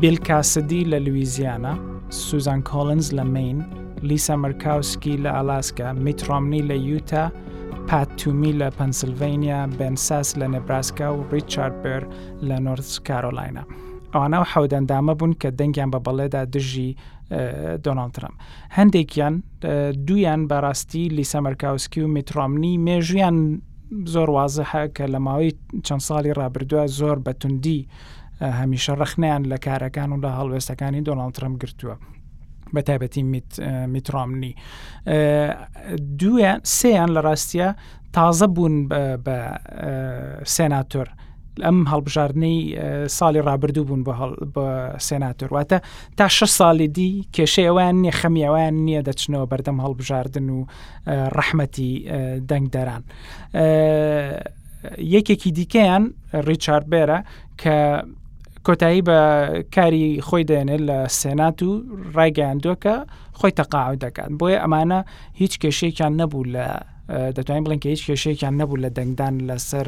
بیلکاسدی 0.00 0.82
لە 0.92 0.96
لویزیانە 1.06 1.74
سوزان 2.10 2.62
کۆلنز 2.62 3.10
لە 3.14 3.24
مین، 3.24 3.58
لیسا 4.02 4.36
مرکاوسکی 4.36 5.16
لە 5.16 5.30
ئالاسکە، 5.30 5.92
میترۆمنی 6.04 6.60
لە 6.68 6.74
یوتا، 6.88 7.32
پاتتومی 7.88 8.52
لە 8.60 8.68
پەنسلڤینیا 8.80 9.60
بنساس 9.78 10.38
لە 10.38 10.46
نەبراسکا 10.54 11.08
و 11.16 11.20
ریچارد 11.32 11.74
بەر 11.82 12.02
لە 12.48 12.58
نۆرس 12.64 12.92
کارۆلاینە. 13.08 13.62
ئەوانە 14.14 14.36
و 14.40 14.44
حەودەندامە 14.52 15.12
بوون 15.18 15.32
کە 15.40 15.48
دەنگیان 15.60 15.90
بە 15.94 15.98
بەڵێدا 16.06 16.40
دژی 16.54 16.96
دۆناڵترم. 17.84 18.34
هەندێکیان 18.76 19.34
دویان 20.06 20.48
بەڕاستی 20.50 21.04
لیسە 21.18 21.38
مەرکاوسکی 21.44 22.00
و 22.02 22.08
میترۆمنی 22.16 22.74
مێژویان 22.86 23.36
زۆر 24.14 24.28
وازەها 24.36 24.84
کە 24.96 25.04
لە 25.12 25.18
ماوەی 25.24 25.52
چەند 25.86 26.00
ساڵی 26.08 26.32
ڕابردووە 26.40 26.86
زۆر 26.98 27.18
بەتوندی 27.26 27.80
هەمیشە 28.40 28.92
ڕخنیان 29.02 29.42
لە 29.50 29.58
کارەکان 29.66 30.10
و 30.14 30.18
لە 30.22 30.30
هەڵوێستەکانی 30.38 31.04
دۆناڵ 31.08 31.30
ترم 31.36 31.54
گرتووە 31.58 31.96
بە 32.76 32.80
تایبەتی 32.80 33.22
میترامنی 33.92 34.54
دویان 36.18 36.60
سیان 36.64 37.10
لە 37.16 37.20
ڕاستیە 37.26 37.68
تازە 38.16 38.46
بوون 38.54 38.74
بە 39.26 39.38
سێناتۆر. 40.56 41.08
ئەم 41.66 41.78
هەڵبژاردنەی 41.90 43.08
ساڵی 43.18 43.40
ڕابردوو 43.48 43.84
بوون 43.84 44.02
بە 44.54 44.66
سێناتۆر 45.08 45.50
واتە 45.54 45.78
تا 46.16 46.28
ش 46.36 46.38
ساڵی 46.58 46.88
دی 46.96 47.28
کێشەیەوان 47.34 47.94
نیە 48.02 48.12
خەمیەوەیان 48.20 48.74
نییە 48.86 49.02
دەچنەوە 49.08 49.46
بەردەم 49.52 49.78
هەڵبژاردن 49.84 50.48
و 50.56 50.60
ڕەحمەتی 51.36 51.90
دەنگدەران. 52.50 53.02
یەکێکی 55.14 55.50
دیکەیان 55.58 56.04
ریچارد 56.50 56.86
بێرە 56.92 57.18
کە 57.60 57.76
کۆتایی 58.66 59.02
بە 59.08 59.18
کاری 59.74 60.04
خۆی 60.26 60.44
دێنێت 60.50 60.82
لە 60.88 60.98
سێنات 61.20 61.58
و 61.62 61.70
ڕایگەیاندووەکە 62.16 62.94
خۆی 63.38 63.52
تەقاعو 63.58 63.96
دەکات 64.04 64.30
بۆیە 64.40 64.58
ئەمانە 64.62 65.00
هیچ 65.40 65.54
کێشەیەکیان 65.62 66.12
نەبوو 66.20 66.44
لە 66.54 66.64
دەتوانین 67.36 67.64
بڵێن 67.66 67.80
کە 67.82 67.88
هیچ 67.94 68.02
کێشەیەکیان 68.08 68.54
نەبوو 68.60 68.82
لە 68.84 68.88
دەنگدان 68.98 69.34
لەسەر 69.48 69.86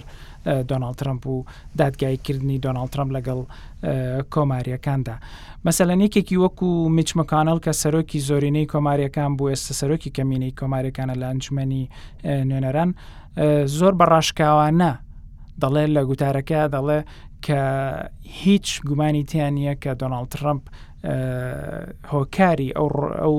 دۆناال 0.70 0.94
ترمپ 1.00 1.24
و 1.26 1.36
دادگایکردنی 1.80 2.58
دۆناال 2.66 2.88
ترمپ 2.92 3.10
لەگەڵ 3.16 3.40
کۆماریەکاندا 4.34 5.14
مەسەلەن 5.66 6.00
یەکێکی 6.06 6.36
وەکو 6.44 6.68
میچمەکانل 6.96 7.58
کە 7.64 7.72
سەرۆکی 7.82 8.18
زۆرینەی 8.28 8.66
کۆماریەکان 8.72 9.30
بووە 9.38 9.50
ئێستا 9.52 9.72
سەرۆکی 9.80 10.10
کەمینەی 10.16 10.52
کۆماریەکانە 10.60 11.14
لە 11.20 11.26
ئەنجمەنی 11.30 11.82
نوێنەران 12.48 12.90
زۆر 13.78 13.92
بەڕاشکاوانە 14.00 14.92
دەڵێ 15.62 15.84
لە 15.96 16.02
گوتارەکە 16.08 16.60
دەڵێ 16.74 16.98
کە 17.46 17.62
هیچ 18.40 18.72
گومانی 18.88 19.22
تیان 19.30 19.54
نیە 19.58 19.74
کە 19.82 19.92
دۆناڵ 20.00 20.24
ترمپ 20.34 20.62
هۆکاری 22.12 22.68
ئەو 22.76 22.88
ئەو 23.22 23.36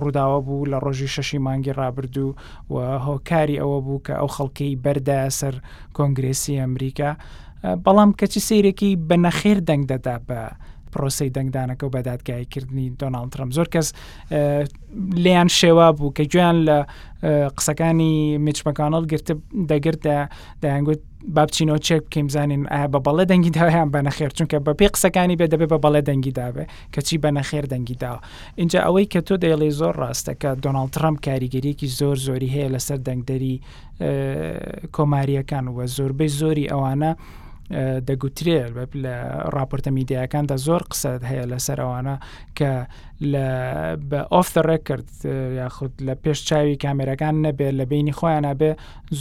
ڕووداوە 0.00 0.38
بوو 0.46 0.68
لە 0.72 0.78
ڕۆژی 0.84 1.12
شەشی 1.14 1.38
مانگی 1.46 1.76
ڕابرد 1.80 2.16
و 2.18 2.28
و 2.72 2.76
هۆکاری 3.06 3.60
ئەوە 3.60 3.78
بوو 3.86 4.04
کە 4.06 4.14
ئەو 4.20 4.28
خەڵکەی 4.36 4.80
بەردایە 4.84 5.30
سەر 5.40 5.54
کۆنگرسی 5.96 6.60
ئەمریکا 6.60 7.10
بەڵام 7.84 8.10
کەچی 8.20 8.40
سیرێکی 8.48 8.90
بەنەخێر 9.08 9.58
دەنگ 9.68 9.84
دەدا 9.92 10.16
بە 10.28 10.40
پرۆسی 10.94 11.30
دەنگدانەکە 11.36 11.84
و 11.86 11.90
بەدادگایکردنی 11.96 12.86
دۆناڵ 13.02 13.26
ترم 13.32 13.50
زۆر 13.56 13.68
کەس 13.74 13.88
لیان 15.24 15.48
شێوا 15.58 15.88
بوو 15.96 16.12
کە 16.16 16.24
گویان 16.32 16.56
لە 16.68 16.78
قسەکانی 17.56 18.38
میچمەکانڵ 18.46 19.04
گرت 19.12 19.28
دەگرتە 19.70 20.14
دەیانگوت 20.62 21.00
بابچینەوە 21.36 21.80
چێک 21.86 22.02
بکەیم 22.06 22.28
زانین 22.34 22.62
بە 22.92 22.98
بەڵە 23.06 23.24
دەنگی 23.30 23.50
داوایان 23.58 23.88
بە 23.94 24.00
نەخێر 24.06 24.30
چونکە 24.36 24.56
بە 24.66 24.72
پێی 24.78 24.90
قسەکانی 24.94 25.36
بێ 25.40 25.46
دەبێت 25.52 25.68
بە 25.72 25.78
بەڵێ 25.84 26.00
دەنگی 26.08 26.32
دابێ 26.38 26.64
کەچی 26.94 27.16
بە 27.24 27.30
نەخێر 27.38 27.64
دەنگی 27.72 27.96
داوە 28.02 28.20
اینجا 28.60 28.80
ئەوەی 28.86 29.06
کە 29.12 29.20
تۆ 29.26 29.34
دەیڵی 29.42 29.70
زۆر 29.80 29.94
ڕاستەکە 30.02 30.50
دۆناڵ 30.64 30.88
ترامپ 30.96 31.18
کاریگەریەکی 31.26 31.88
زۆر 32.00 32.16
زۆری 32.26 32.48
هەیە 32.54 32.68
لەسەر 32.74 32.98
دەنگدەری 33.08 33.54
کۆماریەکان 34.96 35.66
وە 35.76 35.84
زۆربەی 35.96 36.30
زۆری 36.40 36.66
ئەوانە 36.72 37.12
دەگوترێت 37.70 38.92
لە 39.04 39.14
راپۆرتە 39.56 39.88
میدیەکاندا 39.98 40.56
زۆر 40.66 40.82
قسەت 40.90 41.20
هەیە 41.30 41.44
لەسەرەوانە 41.52 42.14
کە 42.58 42.70
بە 44.10 44.20
ئۆفتەڕێ 44.32 44.78
کرد 44.86 45.08
یاخود 45.60 45.92
لە 46.06 46.14
پێش 46.22 46.38
چاوی 46.48 46.76
کامێرەکان 46.84 47.34
نەبێت 47.46 47.74
لە 47.78 47.84
بینی 47.92 48.12
خۆیانە 48.18 48.52
بێ 48.60 48.70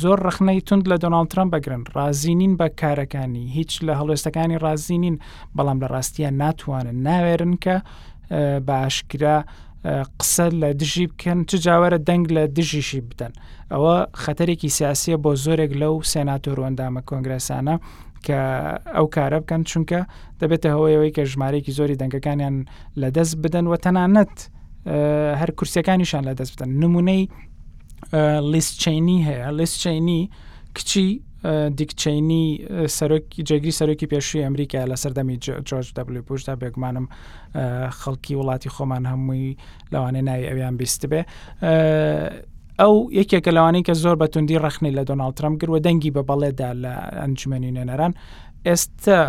زۆر 0.02 0.20
ڕخنەی 0.28 0.60
تند 0.68 0.84
لە 0.92 0.98
دۆناڵ 1.04 1.26
ترم 1.32 1.50
بگرن 1.54 1.84
ڕازینین 1.96 2.54
بە 2.60 2.68
کارەکانی 2.82 3.46
هیچ 3.58 3.72
لە 3.88 3.94
هەڵێستەکانی 4.00 4.58
ڕازینین 4.66 5.18
بەڵام 5.58 5.78
لە 5.84 5.88
ڕاستیە 5.94 6.30
ناتوانن 6.42 6.98
ناوێرن 7.08 7.56
کە 7.64 7.76
باشکرا 8.70 9.38
قسە 10.20 10.48
لە 10.62 10.70
دژی 10.82 11.06
بکەن 11.12 11.40
چ 11.50 11.52
جاوەرە 11.66 11.98
دەنگ 12.10 12.26
لە 12.36 12.44
دژیشی 12.58 13.02
بدەن 13.10 13.34
ئەوە 13.72 13.96
خەتەرێکی 14.24 14.70
سیاسیە 14.78 15.18
بۆ 15.24 15.32
زۆرێک 15.46 15.72
لەو 15.82 15.96
سێناتۆڕۆندامە 16.12 17.02
کۆنگرسانە 17.10 17.76
کە 18.26 18.40
ئەو 18.96 19.06
کارە 19.16 19.38
بکەن 19.44 19.62
چونکە 19.72 20.00
دەبێتە 20.42 20.68
هەوەیەوەی 20.76 21.12
کە 21.16 21.24
ژمارەیەکی 21.32 21.74
زۆری 21.78 21.96
دەنگەکانیان 22.02 22.56
لەدەست 23.02 23.36
بدەن 23.44 23.66
و 23.72 23.74
تەنانەت 23.86 24.36
هەر 25.40 25.50
کورسەکانیشان 25.58 26.24
لەدەست 26.30 26.52
بدەن 26.56 26.70
نمونەی 26.82 27.22
لیسچینی 28.54 29.18
هەیە 29.28 29.48
لیسچینی 29.60 30.22
کچی 30.78 31.08
دیکچینی 31.80 32.46
سەرۆکی 32.98 33.40
جێگری 33.48 33.74
سەرۆکی 33.80 34.08
پێشووی 34.14 34.42
ئەمریکا 34.48 34.82
لە 34.92 34.96
سەردەمی 35.04 35.38
جۆرج 35.68 35.88
دەبلی 35.98 36.22
پوش 36.28 36.42
تا 36.48 36.54
بێگومانم 36.62 37.06
خەڵکی 38.00 38.34
وڵاتی 38.40 38.70
خۆمان 38.76 39.04
هەمووی 39.12 39.50
لەوانێ 39.94 40.22
ناوی 40.28 40.46
ئەویان 40.50 40.76
بیست 40.82 41.02
بێ 41.12 41.22
ئەو 42.80 42.94
یەکێکە 43.20 43.52
لەوانەیە 43.58 43.84
کە 43.88 43.94
زۆر 44.04 44.16
بەتوندی 44.22 44.60
ڕخنی 44.66 44.92
لە 44.98 45.04
دۆناڵترم 45.10 45.54
گروە 45.62 45.80
دەنگی 45.86 46.12
بە 46.16 46.22
بەڵێدا 46.30 46.70
لە 46.84 46.94
ئەنجمەنی 47.22 47.72
نێنەران 47.78 48.14
ئێستا 48.68 49.20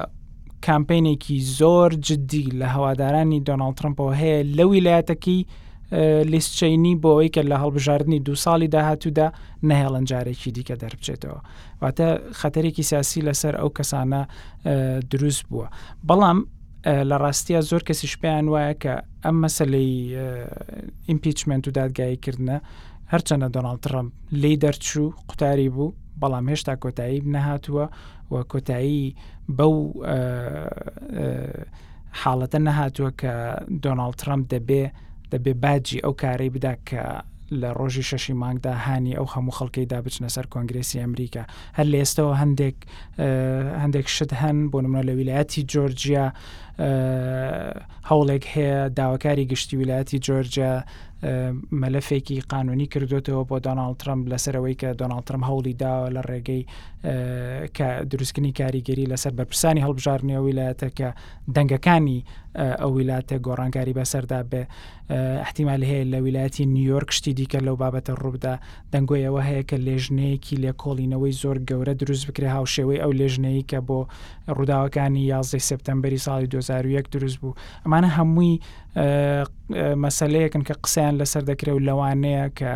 کامپینێکی 0.67 1.37
زۆر 1.59 1.91
جددی 2.07 2.45
لە 2.61 2.67
هەوادارانی 2.75 3.41
دۆناڵ 3.49 3.73
ترمپەوە 3.79 4.15
هەیە 4.21 4.39
لە 4.57 4.65
ویلایەتەکەی 4.71 5.41
لیستچینی 6.33 6.95
بۆەوەی 7.03 7.31
کە 7.35 7.43
لە 7.51 7.57
هەڵبژاردننی 7.63 8.21
دو 8.27 8.35
ساڵی 8.45 8.69
داهاتوودا 8.75 9.29
نەهێڵەن 9.69 10.05
جارێکی 10.11 10.51
دیکە 10.57 10.75
دەربچێتەوە 10.83 11.39
واتە 11.83 12.07
خەتەرێکی 12.41 12.83
سیاسی 12.91 13.21
لەسەر 13.29 13.55
ئەو 13.61 13.71
کەسانە 13.79 14.23
دروست 15.13 15.45
بووە 15.51 15.67
بەڵام 16.09 16.39
لە 17.11 17.17
ڕاستیە 17.23 17.61
زۆر 17.71 17.83
کەسی 17.89 18.07
شپیان 18.13 18.47
وایە 18.53 18.75
کە 18.83 18.95
ئەم 19.25 19.37
مەسلەی 19.45 19.93
ئیمپیچمنت 21.09 21.65
و 21.69 21.71
دادگاییکردە 21.79 22.57
هەرچەنە 23.13 23.47
دۆناڵ 23.55 23.77
ترمپ 23.87 24.11
لی 24.43 24.55
دەرچوو 24.65 25.09
قوتاری 25.29 25.69
بوو 25.77 25.93
بەڵام 26.21 26.45
هێشتا 26.53 26.75
کۆتایی 26.83 27.21
نەهاتووە 27.35 27.87
و 28.33 28.35
کۆتایی 28.53 29.07
بەو 29.59 29.75
حاڵەتە 32.23 32.59
نەهاتووە 32.67 33.11
کە 33.21 33.33
دۆناڵ 33.85 34.13
ترمپ 34.23 34.43
دەبێ 34.55 34.83
دەبێ 35.33 35.53
باجی 35.65 35.99
ئەو 36.05 36.13
کارەی 36.23 36.51
بدا 36.57 36.75
کە 36.89 37.03
لە 37.61 37.69
ڕۆژی 37.79 38.05
شەشی 38.11 38.35
مانگدا 38.43 38.73
هاانی 38.87 39.15
ئەو 39.19 39.27
هەموو 39.35 39.57
خەڵکیدا 39.59 39.99
بچنە 40.05 40.29
سەر 40.37 40.47
کۆنگرسی 40.55 41.01
ئەمریکا 41.05 41.43
هەر 41.77 41.87
لە 41.93 41.97
ئێستەوە 42.03 42.33
هەندێک 42.43 42.77
هەندێک 43.83 44.07
شت 44.17 44.33
هەن 44.43 44.57
بۆ 44.71 44.79
نمونە 44.85 45.03
لە 45.09 45.13
ویلایەتی 45.19 45.63
جۆرجیا 45.73 46.27
هەوڵێک 46.81 48.45
هەیە 48.55 48.89
داواکاری 48.97 49.45
گشتی 49.53 49.77
ویلایەتی 49.81 50.19
جۆرجە 50.27 50.71
مەلەفێکی 51.83 52.37
قانونی 52.53 52.87
کردوێتەوە 52.93 53.45
بۆ 53.51 53.57
دۆناال 53.67 53.95
ترمپ 54.01 54.23
لەسەرەوەی 54.33 54.77
کە 54.81 54.89
دۆناال 55.01 55.23
ترمپ 55.29 55.45
هەوڵی 55.51 55.75
داوە 55.85 56.09
لە 56.17 56.23
ڕێگەی 56.29 56.63
دروستکردنی 58.11 58.53
کاریگەری 58.61 59.05
لەسەر 59.13 59.33
بەرپرسانی 59.39 59.85
هەڵبژارنیە 59.87 60.39
ویلایەتە 60.47 60.89
کە 60.99 61.09
دەنگەکانی 61.57 62.19
ئەو 62.81 62.91
ویلاتە 62.99 63.37
گۆڕانکاری 63.47 63.93
بەسەردا 64.01 64.41
بێ 64.51 64.63
احتیمال 65.47 65.83
هەیە 65.91 66.05
لە 66.13 66.19
ویلایەتی 66.27 66.67
نیویۆرک 66.75 67.11
شتی 67.19 67.33
دیکە 67.39 67.59
لەو 67.67 67.77
بابەتە 67.83 68.13
ڕوودا 68.23 68.55
دەنگۆیەوە 68.93 69.43
هەیە 69.49 69.63
کە 69.71 69.77
لێژنەیەکی 69.87 70.57
لێکۆڵینەوەی 70.65 71.33
زۆر 71.43 71.57
گەورە 71.69 71.95
دروست 72.03 72.25
بکرێ 72.29 72.49
هاوشێوەی 72.57 73.01
ئەو 73.03 73.13
لێژنەیە 73.21 73.63
کە 73.71 73.79
بۆ 73.89 74.01
ڕووداوەکانی 74.57 75.23
11 75.31 75.59
سپتمبری 75.59 76.19
ساڵی 76.27 76.49
2001 76.71 77.11
دروست 77.11 77.39
بوو 77.41 77.55
ئەمانە 77.85 78.09
هەمووی 78.19 78.57
مەسلەیەکن 80.07 80.63
کە 80.69 80.75
قسەیان 80.85 81.15
لەسەر 81.25 81.43
دەکرێت 81.51 81.77
و 81.77 81.85
لەوانەیە 81.89 82.47
کە 82.59 82.73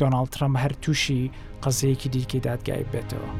دۆناالد 0.00 0.28
ترەم 0.34 0.56
هەر 0.62 0.72
تووشی 0.82 1.30
قەزەیەکی 1.62 2.08
دیکەی 2.14 2.40
دادگای 2.46 2.84
بێتەوە. 2.92 3.30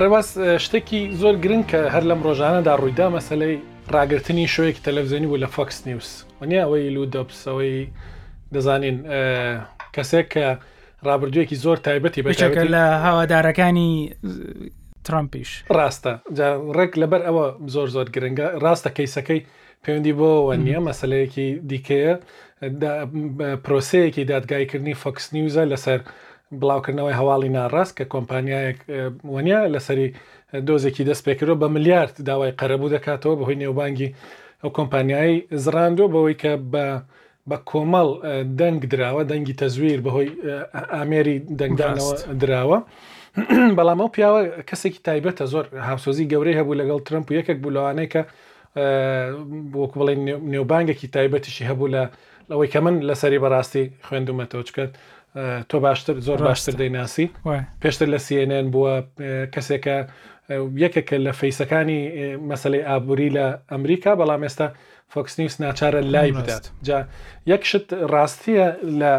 ڕێباس 0.00 0.30
شتێکی 0.64 1.00
زۆر 1.20 1.34
گرنگ 1.44 1.64
کە 1.70 1.80
هەر 1.94 2.04
لەم 2.10 2.20
ڕۆژانەدا 2.26 2.74
ڕوویدا 2.80 3.06
مەسلەی 3.16 3.56
ڕاگررتنی 3.94 4.46
شوەیەکی 4.54 4.82
تەلەڤزیۆنی 4.86 5.28
و 5.30 5.36
لە 5.42 5.46
فۆکس 5.54 5.78
نیوس 5.86 6.10
وەنی 6.40 6.58
ئەوەی 6.62 6.90
لو 6.94 7.04
دەپسەوەی 7.14 7.76
دەزانین 8.54 8.96
کەسێک 9.94 10.26
کە 10.34 10.46
ڕابردوێکی 11.06 11.56
زۆر 11.64 11.78
تایبەتی 11.86 12.20
بەچەکە 12.26 12.62
لە 12.74 12.82
هاوادارەکانی 13.04 13.90
ترامپیش 15.06 15.50
ڕاستە 15.76 16.12
ڕێک 16.76 16.92
لەبەر 17.02 17.20
ئەوە 17.26 17.44
زۆر 17.74 17.88
زۆر 17.94 18.06
گرنگە 18.14 18.46
ڕاستە 18.64 18.90
کەیسەکەی 18.96 19.46
پەیوەندی 19.84 20.14
بۆەوە 20.18 20.54
نییە 20.64 20.80
مەسلەیەکی 20.88 21.48
دیکەیە 21.70 22.14
پرۆسەیەکی 23.64 24.24
دادگایکردنی 24.32 24.98
فۆکس 25.02 25.26
نیوزە 25.34 25.62
لەسەر 25.72 26.00
بڵاوکردنەوەی 26.60 27.18
هەواڵی 27.20 27.54
ناڕاست 27.58 27.92
کە 27.98 28.04
کۆمپانیایەک 28.14 28.78
وەنیا 29.34 29.60
لەسەری 29.74 30.08
دۆزێکی 30.68 31.02
دەست 31.08 31.22
پێکردەوە 31.28 31.60
بە 31.62 31.68
ملیارد 31.76 32.14
داوای 32.28 32.56
قەرەبوو 32.60 32.92
دەکاتەوە 32.94 33.34
بەهۆی 33.38 33.60
نێوبانگی 33.62 34.10
ئەو 34.62 34.70
کۆمپانیایی 34.78 35.36
زراندۆ 35.64 36.04
بەوەی 36.14 36.36
کە 36.42 36.52
بە 36.72 36.86
بە 37.50 37.56
کۆمەڵ 37.70 38.08
دەنگ 38.60 38.78
دراوە 38.92 39.22
دەنگی 39.30 39.54
تەزویر 39.62 39.98
بەهۆی 40.06 40.28
ئامێری 40.94 41.36
دەنگدانەوە 41.60 42.12
دراوە. 42.42 42.78
بەڵام 43.78 43.98
ئەو 44.02 44.10
پیاوە 44.14 44.40
کەسێکی 44.68 45.00
تایبەتە 45.08 45.44
زۆر 45.52 45.64
هاوسۆزی 45.88 46.24
گەورەی 46.32 46.58
هەبوو 46.60 46.78
لەگەڵ 46.80 46.98
ترمپ 47.06 47.26
و 47.30 47.36
یەکێک 47.38 47.58
بوو 47.62 47.74
لەوانەیە 47.76 48.08
کە 48.12 48.22
بۆکو 49.72 49.96
بڵێ 50.00 50.14
نێوبانگێکی 50.52 51.08
تایبەتیشی 51.16 51.64
هەبوو 51.70 51.92
لە 51.94 52.02
لەوەی 52.50 52.68
کە 52.72 52.78
من 52.86 52.94
لەسەری 53.08 53.42
بەڕاستی 53.44 53.84
خوێندومەتەوە 54.06 54.62
چکات 54.68 54.90
تۆ 55.70 55.76
باشتر 55.84 56.14
زۆر 56.26 56.38
باشتر 56.48 56.74
دەیناسی 56.82 57.26
پێشتر 57.82 58.08
لە 58.14 58.18
سیNN 58.26 58.66
بووە 58.74 58.92
کەسێکە 59.54 59.96
یەکێکە 60.84 61.16
لە 61.26 61.32
فەیسەکانی 61.40 62.00
مەسلەی 62.50 62.82
ئابووری 62.88 63.28
لە 63.36 63.44
ئەمریکا 63.72 64.10
بەڵام 64.20 64.40
ئێستا 64.46 64.66
فۆکس 65.14 65.38
نیوس 65.40 65.56
ناچارە 65.62 66.00
لای 66.14 66.32
بدات 66.32 66.70
جا 66.86 66.98
یەک 67.52 67.64
شت 67.70 67.86
ڕاستیە 68.14 68.66
لە 69.00 69.12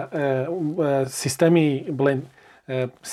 سیستەمی 1.21 1.67
بڵێن 1.97 2.21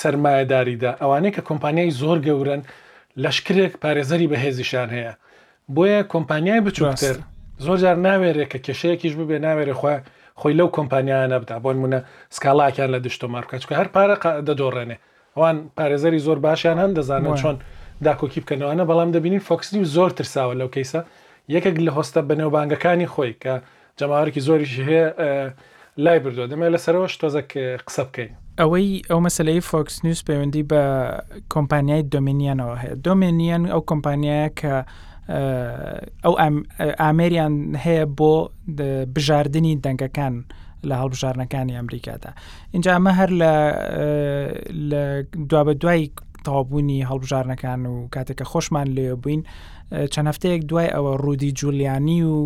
سەرمایهداریدا 0.01 0.91
ئەوانەیە 1.01 1.31
کە 1.35 1.41
کۆمپانیای 1.49 1.91
زۆر 2.01 2.17
گەورن 2.27 2.61
لەشکرێک 3.23 3.73
پارێزەری 3.83 4.27
بەهێزیشان 4.33 4.87
هەیە 4.95 5.13
بۆیە 5.75 6.01
کۆمپانیای 6.13 6.61
بچوەتر 6.67 7.15
زۆرجار 7.65 7.95
ناوێرێک 8.07 8.49
کە 8.53 8.59
کێشەیەکیش 8.65 9.13
ببێ 9.19 9.37
ناوێرە 9.45 9.75
خۆی 9.81 9.97
خۆی 10.39 10.57
لەو 10.59 10.69
کۆمپانیانە 10.77 11.37
بدا 11.43 11.55
بۆن 11.65 11.77
منە 11.83 11.99
سکاڵاکیان 12.35 12.89
لە 12.95 12.99
دشتۆمار 13.05 13.43
بکەچکە 13.45 13.73
هەر 13.79 13.87
پارە 13.95 14.15
دەدۆڕێنێ 14.47 14.97
ئەوان 15.35 15.57
پارێزەری 15.77 16.19
زۆر 16.27 16.39
باشیان 16.45 16.77
هەن 16.83 16.91
دەزانن 16.97 17.35
چۆن 17.41 17.57
داکۆکی 18.05 18.39
بکەنەوەە 18.43 18.83
بەڵام 18.89 19.09
دەبینین 19.15 19.43
فۆکسی 19.47 19.79
و 19.83 19.87
زۆر 19.95 20.11
ترساوە 20.17 20.53
لەو 20.61 20.69
کەیسە 20.75 21.01
یەکێک 21.55 21.75
لە 21.85 21.91
هۆستە 21.97 22.19
بەنێوبانگەکانی 22.29 23.07
خۆی 23.13 23.33
کە 23.43 23.53
جەماوەێکی 23.99 24.41
زۆریش 24.47 24.73
هەیە 24.87 25.05
لای 26.03 26.19
بردووە 26.23 26.47
دەمە 26.51 26.67
لەسەرەوە 26.75 27.07
شتۆزەک 27.13 27.49
قسە 27.87 28.03
بکەین 28.07 28.31
ئەوەی 28.61 28.89
ئەو 29.09 29.19
مەسلەی 29.25 29.61
فۆکس 29.69 29.95
نیوز 30.05 30.19
پەیوەندی 30.27 30.63
بە 30.71 30.81
کۆمپانیای 31.53 32.03
دۆمینیانەوە 32.13 32.75
هەیە 32.83 32.93
دۆمینیان 33.07 33.63
ئەو 33.73 33.81
کۆمپانیایە 33.91 34.47
کە 34.59 34.73
ئەو 36.23 36.33
ئامریان 37.01 37.53
هەیە 37.85 38.03
بۆ 38.19 38.33
بژاردننی 39.15 39.79
دەنگەکان 39.85 40.33
لە 40.89 40.95
هەڵبژارنەکانی 41.01 41.77
ئەمریکادا 41.79 42.31
اینجا 42.73 42.89
ئەمە 42.95 43.11
هەر 43.19 43.29
لە 44.91 45.01
دوابە 45.49 45.73
دوای 45.81 46.01
تاوابوونی 46.45 47.05
هەڵبژارنەکان 47.09 47.81
و 47.91 47.95
کاتێکە 48.15 48.45
خۆشمان 48.51 48.87
لێ 48.95 49.07
بووین 49.23 49.41
چەند 50.13 50.27
هەفتەیەک 50.31 50.61
دوای 50.69 50.87
ئەوە 50.95 51.11
ڕوودی 51.23 51.51
جولیانی 51.59 52.21
و 52.33 52.37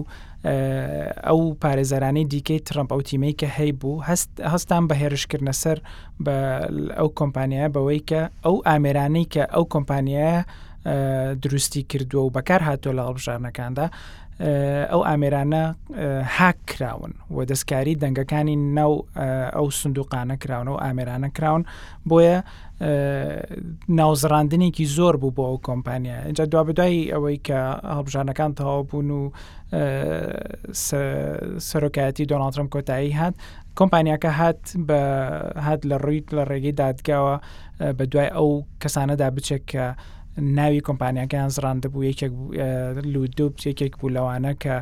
ئەو 1.28 1.42
پارێزەرانەی 1.62 2.26
دیکەی 2.34 2.60
ترمپ 2.68 2.90
ئەو 2.94 3.02
تیمەی 3.10 3.36
کە 3.40 3.48
هەی 3.58 3.72
بوو 3.82 4.04
هەستان 4.54 4.84
بە 4.90 4.96
هێرشکردنە 5.02 5.54
سەر 5.62 5.78
بە 6.26 6.36
ئەو 6.98 7.10
کۆمپانیایە 7.20 7.74
بەوەی 7.76 8.02
کە 8.10 8.22
ئەو 8.46 8.56
ئامێرانەی 8.70 9.26
کە 9.34 9.44
ئەو 9.54 9.64
کۆمپانیایە 9.74 10.38
دروستی 11.44 11.84
کردووە 11.90 12.24
و 12.26 12.34
بەکار 12.36 12.62
هاتۆ 12.70 12.90
لە 12.98 13.02
هەڵبژارنەکاندا 13.08 13.86
ئەو 14.92 15.02
ئامێرانە 15.08 15.64
هاک 16.38 16.58
کراون 16.70 17.14
و 17.36 17.46
دەستکاری 17.50 17.96
دەنگەکانی 18.04 18.56
ناو 18.78 18.94
ئەو 19.56 19.68
سندوقانە 19.82 20.36
کراون 20.44 20.68
و 20.70 20.78
ئامێرانە 20.84 21.30
کراون 21.38 21.64
بۆیە 22.10 22.36
ناوزڕاندنێکی 24.00 24.86
زۆر 24.98 25.16
بوو 25.22 25.32
بۆ 25.38 25.44
ئەو 25.50 25.58
کۆمپانیا 25.68 26.18
اینجا 26.26 26.46
دوا 26.52 26.64
بدای 26.70 27.12
ئەوەی 27.14 27.40
کە 27.48 27.60
هەڵبژانەکان 27.96 28.52
تەواو 28.60 28.88
بوون 28.90 29.10
و 29.18 29.22
سەرۆکایەتی 31.70 32.26
دۆناترم 32.32 32.68
کۆتایی 32.74 33.14
هات 33.20 33.36
کۆمپانیاکە 33.80 34.32
هات 34.40 34.64
بە 34.88 35.00
هات 35.66 35.82
لە 35.90 35.96
ڕوویت 36.04 36.28
لە 36.38 36.44
ڕێگەی 36.50 36.76
دادگاوە 36.84 37.36
بە 37.98 38.04
دوای 38.12 38.30
ئەو 38.36 38.50
کەسانەدا 38.82 39.28
بچێک 39.38 39.64
کە 39.74 39.86
ناوی 40.38 40.80
کۆمپانیەکەیان 40.88 41.48
زراندبوو 41.56 42.10
یەکێک 42.12 42.32
لودوب 43.14 43.54
یەکێک 43.66 43.94
بوو 44.00 44.14
لەوانە 44.16 44.54
کە 44.64 44.76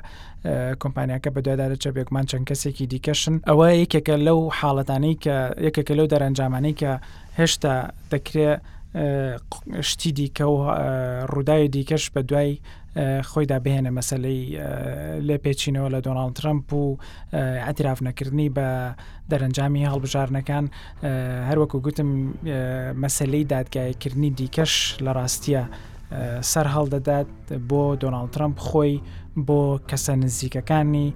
کۆمپانیەکە 0.82 1.30
بەدوادارە 1.36 1.76
چەبێکمان 1.84 2.26
چەند 2.30 2.46
کەسێکی 2.50 2.86
دیکەشن 2.94 3.36
ئەوە 3.50 3.68
یەکێکە 3.84 4.16
لەو 4.28 4.40
حاڵەتانەی 4.60 5.16
کە 5.24 5.36
یەکێکە 5.68 5.94
لەو 6.00 6.08
دەرەنجامانەی 6.14 6.76
کە 6.82 6.92
هێشتا 7.40 7.74
دەکرێت 8.12 8.60
شتی 9.90 10.12
دیکە 10.18 10.46
و 10.54 10.58
ڕووداوی 11.34 11.68
دیکەش 11.76 12.04
بە 12.14 12.22
دوای 12.30 12.52
خۆیدا 13.24 13.60
بهێنە 13.66 13.90
مەسلەی 13.98 14.58
لێ 15.28 15.38
پێچینەوە 15.46 15.90
لە 15.94 16.00
دۆناڵ 16.06 16.32
ترمپ 16.34 16.74
و 16.74 16.98
عتیراف 17.70 18.00
نەکردنی 18.04 18.50
بە 18.56 18.68
دەرەنجامی 19.32 19.82
هەڵبژارنەکان 19.94 20.66
هەروەکو 21.50 21.78
گوتم 21.86 22.10
مەسلەی 23.04 23.44
دادگایکردنی 23.54 24.30
دیکەش 24.40 24.74
لە 25.06 25.12
ڕاستیە 25.18 25.64
سەر 26.52 26.68
هەڵدەدات 26.76 27.30
بۆ 27.70 27.84
دۆناڵ 28.02 28.26
ترمپ 28.32 28.56
خۆی 28.68 28.96
بۆ 29.48 29.62
کەسە 29.90 30.10
نزیکەکانی. 30.10 31.14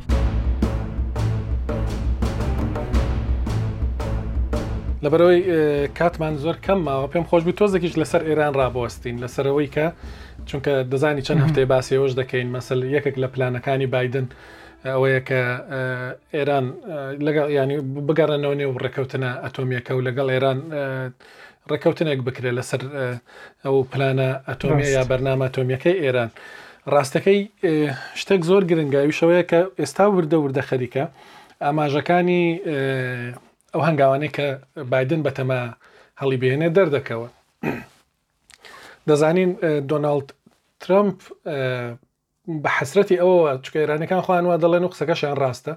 لەبەرەوەی 5.03 5.41
کاتمان 5.97 6.37
زۆر 6.37 6.55
کەم 6.65 6.79
ماوە 6.87 7.07
پێم 7.13 7.23
خۆش 7.29 7.41
بوو 7.45 7.57
تۆزێکیش 7.59 7.93
لەسەر 8.01 8.21
ئێران 8.27 8.53
ڕابوەستین 8.61 9.15
لەسەرەوەی 9.23 9.67
کە 9.75 9.87
چونکە 10.49 10.73
دەزانی 10.91 11.21
چەند 11.27 11.39
هەفتەیە 11.43 11.67
باسیەوەش 11.73 12.13
دەکەین 12.21 12.49
مەسل 12.55 12.79
یەکێک 12.95 13.15
لە 13.23 13.27
پلانەکانی 13.33 13.87
بادن 13.95 14.25
ئەوەیە 14.93 15.21
کە 15.29 15.41
ئێران 16.35 16.65
لەگەڵ 17.25 17.47
ینی 17.59 17.77
بگەڕێنەوە 18.07 18.55
نێو 18.61 18.71
ڕێکەوتنە 18.83 19.31
ئەتۆمیەکە 19.43 19.91
و 19.95 20.01
لەگەڵ 20.07 20.27
ئێران 20.35 20.59
ڕێکەوتنێک 21.71 22.19
بکرێت 22.27 22.53
لەسەر 22.59 22.81
ئەو 23.65 23.75
پلانە 23.91 24.29
ئەتۆمیە 24.49 24.89
یا 24.97 25.03
بەرنامە 25.11 25.45
ئەتۆمیەکەی 25.47 25.95
ئێران. 26.03 26.29
ڕاستەکەی 26.93 27.39
شتێک 28.21 28.41
زۆر 28.49 28.61
گرنگاویشەوەیە 28.69 29.43
کە 29.51 29.59
ئێستا 29.79 30.05
وردە 30.15 30.37
وردە 30.43 30.63
خەریکە 30.69 31.03
ئاماژەکانی 31.65 32.43
ئەو 33.73 33.81
هەنگاوانەی 33.87 34.31
کە 34.37 34.45
بادن 34.91 35.21
بەتەما 35.25 35.61
هەڵی 36.21 36.37
بێنێ 36.41 36.69
دەردەکەوە 36.77 37.27
دەزانین 39.09 39.51
دۆناالد 39.91 40.29
ترامپ 40.85 41.17
بە 42.63 42.69
حسرەتی 42.77 43.17
ئەوەوە 43.21 43.51
چکە 43.65 43.77
ئێرانەکان 43.83 44.21
خوان 44.25 44.45
وا 44.45 44.57
دەڵێن 44.63 44.83
و 44.85 44.91
قسەکەشیان 44.93 45.35
ڕاستە 45.43 45.73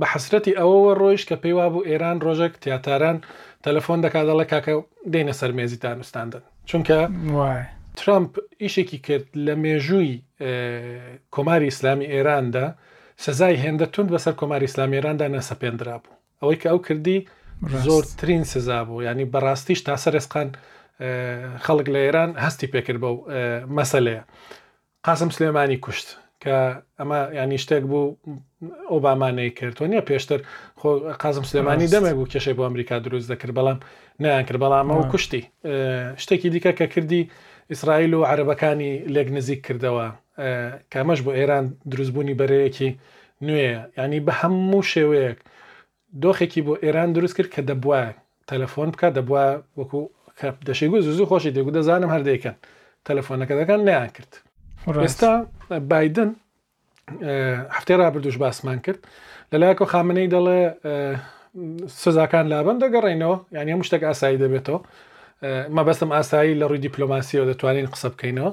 بە 0.00 0.06
حسرەتی 0.12 0.56
ئەوەوە 0.58 0.92
ڕۆیشت 1.00 1.26
کە 1.30 1.36
پێیوا 1.42 1.66
بوو 1.72 1.86
ئێران 1.88 2.16
ڕۆژێک 2.24 2.52
تیاتاران 2.64 3.18
تەلەفۆن 3.64 3.98
دەکات 4.04 4.24
دەڵێ 4.30 4.44
کاکە 4.52 4.72
دێنە 5.12 5.32
سەر 5.40 5.52
مێزی 5.58 5.78
دانوستاندن 5.84 6.42
چونکە 6.68 6.98
ترامپ 8.00 8.30
ئیشێکی 8.62 8.98
کرد 9.06 9.26
لە 9.46 9.54
مێژووی 9.64 10.14
کۆماری 11.34 11.66
ئیسلامی 11.70 12.06
ئێراندا 12.14 12.66
سزای 13.24 13.56
هێندە 13.64 13.86
تونند 13.92 14.10
بەسەر 14.14 14.34
کۆماری 14.40 14.68
ئسلامی 14.70 14.96
ئێراندا 14.98 15.26
نەسەپێنرا 15.34 15.96
بوو 16.02 16.10
ئەوەی 16.40 16.58
کە 16.62 16.68
ئەو 16.72 16.78
کردی 16.86 17.18
زۆرترین 17.86 18.44
سزا 18.52 18.84
بوو 18.88 19.02
ینی 19.08 19.24
بەڕاستیش 19.32 19.80
تا 19.86 19.96
سەرسقان 20.04 20.48
خەڵک 21.64 21.86
لە 21.94 22.00
ئێران 22.04 22.30
هەستی 22.44 22.68
پێکرد 22.72 22.98
بەو 23.04 23.14
مەسلەیە 23.78 24.22
قاسم 25.06 25.30
سلێمانی 25.36 25.78
کوشت 25.84 26.08
کە 26.42 26.56
ئەمە 26.98 27.18
ینی 27.38 27.58
شتێک 27.64 27.84
بوو 27.90 28.06
ئۆبامانەی 28.94 29.50
کردو 29.58 29.84
نیە 29.92 30.02
پێشتر 30.10 30.40
خۆ 30.80 30.90
قازم 31.22 31.44
سلێمانی 31.50 31.88
دەمێک 31.94 32.16
و 32.18 32.30
کێشەی 32.32 32.54
بۆ 32.58 32.62
ئەمریکا 32.68 32.96
دروست 33.06 33.28
دەکرد 33.32 33.52
بەڵام 33.58 33.78
نیان 34.22 34.44
کرد 34.48 34.58
بەڵامە 34.62 34.94
و 35.00 35.04
کوشتی 35.12 35.42
شتێکی 36.22 36.48
دیکە 36.54 36.72
کە 36.78 36.86
کردی 36.94 37.22
ئیسرائیل 37.72 38.12
و 38.14 38.24
عربەکانی 38.32 38.92
لێک 39.14 39.28
نزیک 39.36 39.60
کردەوە 39.66 40.06
کامەش 40.92 41.20
بۆ 41.26 41.30
ئێران 41.38 41.64
دروستبوونی 41.92 42.34
بەرەیەکی 42.40 42.90
نوێە 43.46 43.74
ینی 44.00 44.20
بە 44.26 44.32
هەموو 44.40 44.82
شێوەیەک 44.92 45.38
دۆخێکی 46.22 46.60
بۆ 46.66 46.74
ئێران 46.84 47.08
دروست 47.16 47.34
کرد 47.38 47.50
کە 47.54 47.62
دەبواە 47.70 48.06
تەلەفۆن 48.48 48.88
بکە 48.94 49.08
دەبواە 49.16 49.48
وەکو 49.78 50.02
کە 50.38 50.48
دەشێگو 50.68 50.96
زوو 51.16 51.26
خۆشی 51.30 51.50
دەگو 51.56 51.70
دەزانم 51.78 52.10
هەردەیکەن 52.14 52.54
تەلەفۆنەکە 53.08 53.54
دەکەن 53.60 53.80
نیان 53.88 54.10
کرد 54.16 54.32
ئێستا 55.06 55.32
بادن 55.92 56.30
هەفتێ 57.76 57.94
رابرردوش 58.02 58.36
باسمان 58.42 58.78
کرد 58.86 59.00
لەلایەکە 59.52 59.84
خامنەی 59.92 60.28
دەڵێ 60.34 60.60
سزاکان 62.02 62.46
لابم 62.52 62.76
دەگەڕێنەوە 62.84 63.36
یعنی 63.56 63.70
هەموو 63.72 63.86
شتێک 63.88 64.02
ئاسایی 64.08 64.38
دەبێتەوە 64.44 64.78
مەبەستم 65.76 66.10
ئاسایی 66.16 66.58
لە 66.60 66.64
ڕووی 66.70 66.82
دیپلۆماسیەوە 66.86 67.44
دەتوانین 67.50 67.86
قسە 67.92 68.08
بکەینەوە 68.12 68.52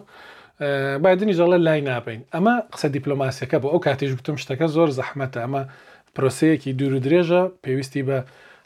بادننی 1.04 1.36
زۆڵە 1.40 1.58
لای 1.68 1.82
نابین 1.90 2.22
ئەمە 2.34 2.54
قسە 2.74 2.88
دیپلۆماسیەکە 2.98 3.58
بۆ 3.64 3.68
ئەو 3.74 3.80
کاتیش 3.86 4.12
بتم 4.20 4.36
شتەکە 4.44 4.68
زۆر 4.76 4.90
زەحمەتە 5.00 5.40
ئەمە 5.46 5.62
پرۆسەیەکی 6.16 6.72
دوور 6.80 6.94
و 6.98 7.00
درێژە 7.06 7.42
پێویستی 7.64 8.04
بە 8.08 8.18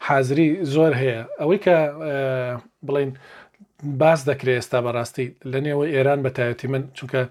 حازری 0.08 0.48
زۆر 0.74 0.92
هەیە 1.02 1.20
ئەوەی 1.40 1.60
کە 1.66 1.78
بڵین 2.88 3.12
باس 4.02 4.20
دەکرێت 4.30 4.56
ئێستا 4.60 4.80
بەڕاستی 4.86 5.28
لە 5.52 5.60
نێوە 5.66 5.86
ئێران 5.96 6.20
بەتایەتی 6.26 6.68
من 6.74 6.84
چونکە 6.98 7.22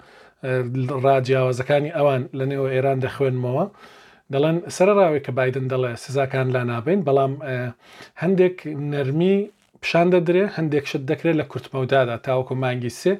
ڕاجیاوازەکانی 1.04 1.90
ئەوان 1.96 2.22
لە 2.38 2.44
نێوە 2.52 2.68
ئێران 2.74 2.98
دەخوێنمەوە 3.04 3.64
دەڵێن 4.32 4.56
سەرراوێک 4.76 5.22
کە 5.26 5.32
بادن 5.38 5.66
دەڵێ 5.72 5.92
سزاکان 6.04 6.48
لا 6.56 6.62
نابین 6.72 7.00
بەڵام 7.08 7.32
هەندێک 8.22 8.56
نەرمی 8.92 9.36
پیشان 9.82 10.06
دەدرێ 10.14 10.44
هەندێک 10.56 10.84
شت 10.90 11.02
دەکرێت 11.10 11.36
لە 11.40 11.44
کورتمەودادا 11.52 12.16
تاوەکو 12.26 12.54
مانگی 12.62 12.92
سێ 13.00 13.14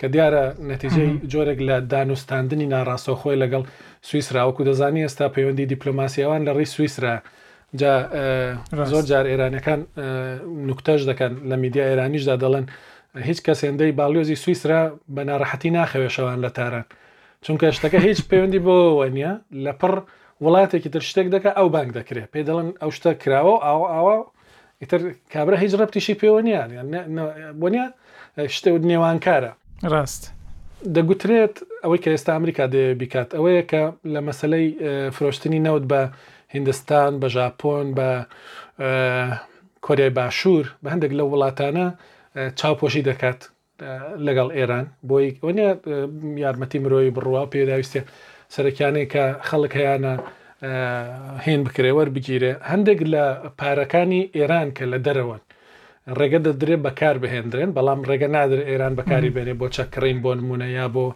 کە 0.00 0.06
دیارە 0.14 0.44
نەتیجەی 0.70 1.10
جۆرێک 1.32 1.60
لە 1.68 1.76
دانوستاندنی 1.92 2.66
ناڕاستەوخۆی 2.74 3.38
لەگەڵ 3.42 3.62
سوئیسراوەکو 4.08 4.62
دەزانی 4.68 5.04
ئێستا 5.06 5.26
پەیوەندی 5.34 5.68
دیپلۆماسیەوان 5.72 6.40
لە 6.46 6.52
ڕێی 6.56 6.68
سوئیسرا 6.74 7.14
جا 7.74 8.58
زۆر 8.74 9.04
جار 9.06 9.24
ئێرانەکان 9.30 9.84
نوکتەش 10.68 11.02
دەکەن 11.08 11.32
لە 11.50 11.56
میدیا 11.62 11.84
ئێرانیشدا 11.90 12.36
دەڵێن 12.42 12.66
هیچ 13.28 13.38
کەس 13.46 13.60
هێندەی 13.64 13.92
باڵیۆزی 13.98 14.34
سویسرا 14.44 14.82
بە 15.14 15.20
ناڕەحەتی 15.28 15.70
ناخەوێشەوان 15.76 16.38
لە 16.44 16.50
تاران 16.56 16.84
چونکە 17.46 17.66
شتەکە 17.76 17.94
هیچ 18.06 18.18
پەیوەندی 18.30 18.60
بۆەوە 18.66 19.08
نیە 19.16 19.32
لە 19.64 19.72
پڕ 19.82 19.92
وڵاتێکی 20.44 20.88
تر 20.88 21.00
شتێک 21.00 21.28
دەکە 21.34 21.50
ئەو 21.56 21.68
بانک 21.68 21.90
دەکرێت 21.96 22.30
پێ 22.34 22.42
دەڵن 22.48 22.70
ئەو 22.82 22.90
شتە 22.90 23.14
کراوە 23.22 23.56
ئاو 23.66 23.82
ئاوا 23.92 24.16
ئیتر 24.82 25.00
کابرا 25.32 25.56
هیچ 25.56 25.74
ڕپتیشی 25.80 26.14
پێوەنیان 26.22 26.70
بۆنیە 27.60 27.86
شتە 28.54 28.70
نێوانکارە 28.90 29.52
ڕاست 29.92 30.22
دەگوترێت 30.96 31.56
ئەوەی 31.84 32.00
کە 32.02 32.08
ئێستا 32.14 32.30
ئەمریکا 32.36 32.64
دێ 32.74 32.84
بیکات 33.00 33.28
ئەوەیە 33.36 33.62
کە 33.70 33.82
لە 34.14 34.20
مەسلەی 34.28 34.66
فرۆشتنی 35.16 35.60
نەوت 35.66 35.84
بە 35.92 36.02
هندستان 36.54 37.12
بە 37.20 37.28
ژاپۆن 37.36 37.86
بە 37.98 38.08
کۆریای 39.86 40.12
باشوور 40.18 40.64
بە 40.82 40.88
هەندێک 40.92 41.12
لە 41.18 41.24
وڵاتانە 41.30 41.86
چاوپۆشی 42.58 43.02
دەکات 43.10 43.40
لەگەڵ 44.26 44.48
ئێران 44.56 44.86
بۆی 45.08 45.28
وەنە 45.46 45.66
یارمەتی 46.44 46.78
مرۆی 46.84 47.14
بڕوا 47.16 47.42
پێداویستێ 47.52 48.00
سەرکیانێک 48.54 49.08
کە 49.14 49.24
خەڵک 49.48 49.72
هیانە 49.80 50.14
هێن 51.46 51.60
بکرێوە 51.66 52.02
بگیرێ 52.14 52.52
هەندێک 52.70 53.00
لە 53.12 53.24
پارەکانی 53.60 54.22
ئێران 54.36 54.68
کە 54.76 54.84
لە 54.92 54.98
دەرەوەن 55.06 55.42
ڕێگە 56.18 56.40
دەدرێ 56.46 56.76
بەکار 56.86 57.16
بهێندرێن 57.22 57.70
بەڵام 57.76 58.00
ڕێگە 58.08 58.28
نادر 58.36 58.60
ئێران 58.70 58.94
بەکاری 59.00 59.34
بێنێ 59.36 59.54
بۆ 59.60 59.66
چەکڕین 59.76 60.18
بۆ 60.24 60.32
نمونە 60.38 60.68
یا 60.78 60.86
بۆ 60.94 61.06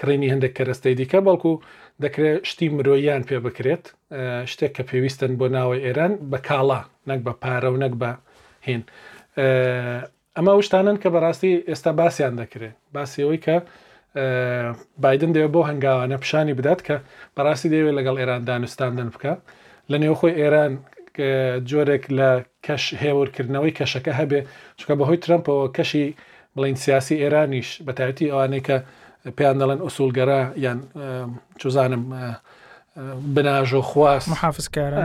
کڕینی 0.00 0.32
هەندێک 0.32 0.52
کەرەستەی 0.58 0.94
دیکە 1.00 1.18
بەڵکو 1.26 1.52
و 1.54 1.62
دەکرێت 2.02 2.44
شتی 2.50 2.66
مرۆییان 2.76 3.22
پێ 3.28 3.36
بکرێت 3.46 3.84
شتێک 4.52 4.72
کە 4.76 4.82
پێویستن 4.90 5.32
بۆ 5.40 5.46
ناوی 5.56 5.80
ئێران 5.86 6.12
بە 6.30 6.38
کاڵا 6.48 6.80
نەک 7.08 7.20
بە 7.26 7.32
پارە 7.42 7.68
و 7.74 7.76
نەک 7.82 7.94
بە 8.02 8.10
هین 8.68 8.82
ئەمە 10.36 10.52
شتانن 10.66 10.96
کە 11.02 11.08
بەڕاستی 11.14 11.52
ئێستا 11.70 11.90
باسییان 12.00 12.34
دەکرێت 12.42 12.74
باسیەوەی 12.94 13.40
کە 13.46 13.56
بادن 15.02 15.30
دەوێت 15.34 15.52
بۆ 15.54 15.60
هەنگاوانە 15.70 16.16
پیشانی 16.22 16.54
بدات 16.60 16.80
کە 16.86 16.96
بەڕاستی 17.36 17.68
دەوێت 17.74 17.94
لەگەڵ 17.98 18.16
ئێران 18.20 18.42
دانوستاندن 18.48 19.08
بکە 19.14 19.32
لە 19.90 19.96
نێوخۆی 20.02 20.34
ئێران 20.40 20.72
جۆرێک 21.70 22.04
لە 22.18 22.30
کەش 22.66 22.84
هێورکردنەوەی 23.02 23.72
کەشەکە 23.78 24.12
هەبێ 24.20 24.40
چکە 24.78 24.94
بەهۆی 25.00 25.18
ترمپەوە 25.24 25.66
کەشی 25.76 26.06
بڵین 26.56 26.76
سیاسی 26.84 27.16
ئێرانیش 27.22 27.68
بەتایەتی 27.86 28.30
ئەوانەی 28.32 28.62
کە 28.68 28.76
پێیان 29.36 29.56
دەڵێن 29.60 29.80
ئوسولگەرە 29.86 30.40
یان 30.56 30.78
چزانم 31.60 32.02
بناژۆ 33.34 33.80
خواست 33.82 34.28
محافزکارە 34.28 35.02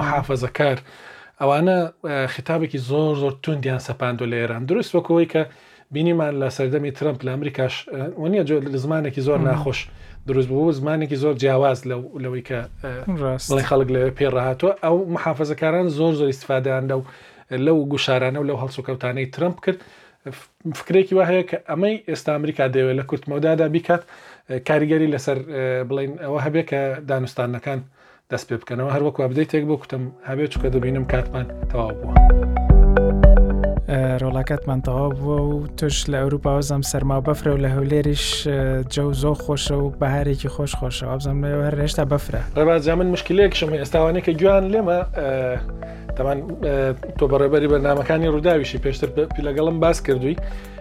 محافزەکار 0.00 0.78
ئەوانە 1.40 1.76
خیتابێکی 2.34 2.78
زۆر 2.90 3.14
زۆر 3.22 3.32
توندیان 3.44 3.80
سەپاندۆ 3.88 4.24
لە 4.30 4.36
ئێران 4.40 4.62
دروست 4.70 4.90
وەکەوەی 4.96 5.28
کە 5.32 5.42
بینیمان 5.94 6.32
لە 6.42 6.48
سەردەمی 6.56 6.90
ترمپ 6.98 7.18
لە 7.26 7.30
ئەمریکاش 7.34 7.74
وەنیە 8.22 8.42
جۆ 8.48 8.56
لە 8.72 8.76
زمانێکی 8.84 9.20
زۆر 9.28 9.38
ناخۆش 9.48 9.80
دروست 10.28 10.48
بوو 10.48 10.72
زمانێکی 10.80 11.16
زۆر 11.22 11.34
جیاواز 11.42 11.78
لە 11.88 11.96
لەوەی 12.24 12.44
کە 12.48 12.58
بڵی 13.50 13.64
خەڵک 13.68 13.88
لە 13.94 14.00
پێڕاهاتوە 14.18 14.70
ئەو 14.84 14.96
محافزەکاران 15.14 15.88
زۆر 15.98 16.12
زۆر 16.20 16.28
استفادەیان 16.34 16.84
لەو 16.90 17.00
لەو 17.66 17.76
گوشارانە 17.92 18.38
و 18.40 18.46
لەو 18.48 18.58
هەڵسوکەوتانەی 18.62 19.26
ترمپ 19.34 19.56
کرد 19.64 19.78
فکرێکی 20.78 21.14
وا 21.16 21.24
هەیە 21.30 21.44
کە 21.50 21.56
ئەمەی 21.70 21.96
ئێستا 22.08 22.30
ئەمریکا 22.36 22.64
دەوێت 22.74 22.96
لە 23.00 23.04
کورتمەدادا 23.10 23.66
بیکات 23.74 24.02
کاریگەری 24.68 25.12
لەسەر 25.14 25.38
بڵین 25.88 26.12
ئەوە 26.24 26.38
هەبێت 26.46 26.66
کە 26.72 26.80
دانوستانەکان 27.10 27.80
دەست 28.30 28.46
پێ 28.48 28.56
بکەنەوە 28.62 28.94
هەروەکو 28.96 29.28
بدەیت 29.32 29.50
تێک 29.52 29.64
بۆ 29.68 29.74
کوتم 29.82 30.02
هەبێت 30.30 30.50
چکە 30.54 30.68
دەبینم 30.74 31.04
کاتمان 31.12 31.46
تەواو 31.70 31.90
بووە. 32.00 32.63
ڕۆڵاکەتمان 34.22 34.80
تەوا 34.82 35.08
بووە 35.16 35.38
و 35.50 35.66
توش 35.76 36.04
لە 36.10 36.14
ئەوروپا 36.22 36.50
وەزم 36.56 36.82
سەرما 36.92 37.16
بەفرە 37.28 37.50
و 37.54 37.58
لە 37.64 37.68
هەولێریش 37.76 38.26
جە 38.94 39.04
زۆ 39.12 39.34
خۆشە 39.44 39.76
و 39.84 39.86
بەهارێکی 40.00 40.48
خۆش 40.54 40.72
خۆشە 40.80 41.04
ئابزم 41.10 41.36
لە 41.44 41.64
هەر 41.68 41.76
هێشتا 41.84 42.04
بەفرە 42.12 42.40
ڕێبازیا 42.56 42.94
من 43.00 43.06
مشکلێکشم 43.16 43.70
ئێستاوانەکە 43.82 44.32
گویان 44.40 44.64
لێمە 44.72 44.98
تەمان 46.16 46.38
تۆ 47.18 47.24
بەڕێبەری 47.32 47.68
بەرنامەکانی 47.72 48.26
ڕووداویشی 48.32 48.78
پێشتر 48.84 49.08
لەگەڵم 49.48 49.76
باس 49.84 49.98
کردووی 50.02 50.36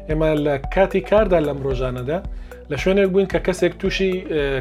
ئێمە 0.10 0.30
لە 0.46 0.56
کاتی 0.74 1.02
کاردا 1.10 1.40
لەم 1.48 1.58
ڕۆژانەدا 1.66 2.20
لە 2.72 2.76
شوێنێک 2.82 3.10
بووین 3.12 3.28
کە 3.34 3.40
کەسێک 3.48 3.74
تووشی 3.80 4.12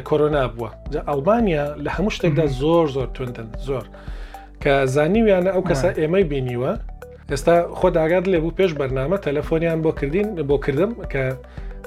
کۆرۆنا 0.09 0.43
بووە 0.57 0.69
ئەلبانیا 1.09 1.65
لە 1.85 1.89
هەموو 1.95 2.11
شتێکدا 2.15 2.45
زۆر 2.61 2.85
زۆر 2.95 3.07
توندن 3.15 3.47
زۆر 3.67 3.83
کە 4.63 4.73
زانیویانە 4.95 5.51
ئەو 5.55 5.63
کەسە 5.69 5.89
ئێمەی 5.99 6.25
بینیوە 6.31 6.73
ئێستا 7.31 7.55
خۆ 7.79 7.87
داگات 7.97 8.25
لێ 8.31 8.39
بوو 8.43 8.55
پێش 8.59 8.71
بەرنامە 8.79 9.17
تەلەفۆنیان 9.25 9.79
بۆ 9.85 9.91
کردین 9.99 10.27
بۆ 10.49 10.57
کردم 10.65 10.91
کە 11.11 11.23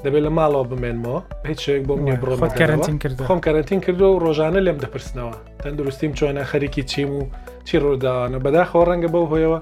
دەبێت 0.05 0.23
لە 0.27 0.31
ماڵەوە 0.39 0.65
بمێنمەوە 0.71 1.21
هیچ 1.49 1.61
شێک 1.67 1.83
بۆ 1.89 1.95
منە 2.01 2.17
بڕۆ 2.23 2.35
کارنتین 2.61 2.97
کرد 3.03 3.17
خۆم 3.29 3.41
کارنتین 3.47 3.81
کردو 3.87 4.07
و 4.15 4.21
ڕۆژانە 4.25 4.61
لێم 4.67 4.79
دەپرسنەوە 4.85 5.35
تەندروستیم 5.63 6.13
چۆنە 6.19 6.43
خەریکی 6.51 6.83
چیم 6.91 7.11
و 7.19 7.21
چی 7.67 7.75
ڕووداوانە 7.83 8.37
بەداخەوە 8.45 8.83
ڕەنگە 8.89 9.09
بەو 9.15 9.25
هۆیەوە 9.33 9.59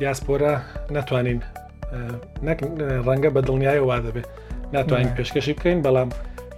دیاسپۆرە 0.00 0.54
ناتوانین 0.96 1.38
ڕەنگە 3.06 3.28
بە 3.34 3.40
دڵنیای 3.48 3.80
وا 3.88 3.96
دەبێت 4.06 4.28
ناتوانین 4.74 5.10
پێشکەشی 5.16 5.52
بکەین 5.56 5.78
بەڵام 5.86 6.08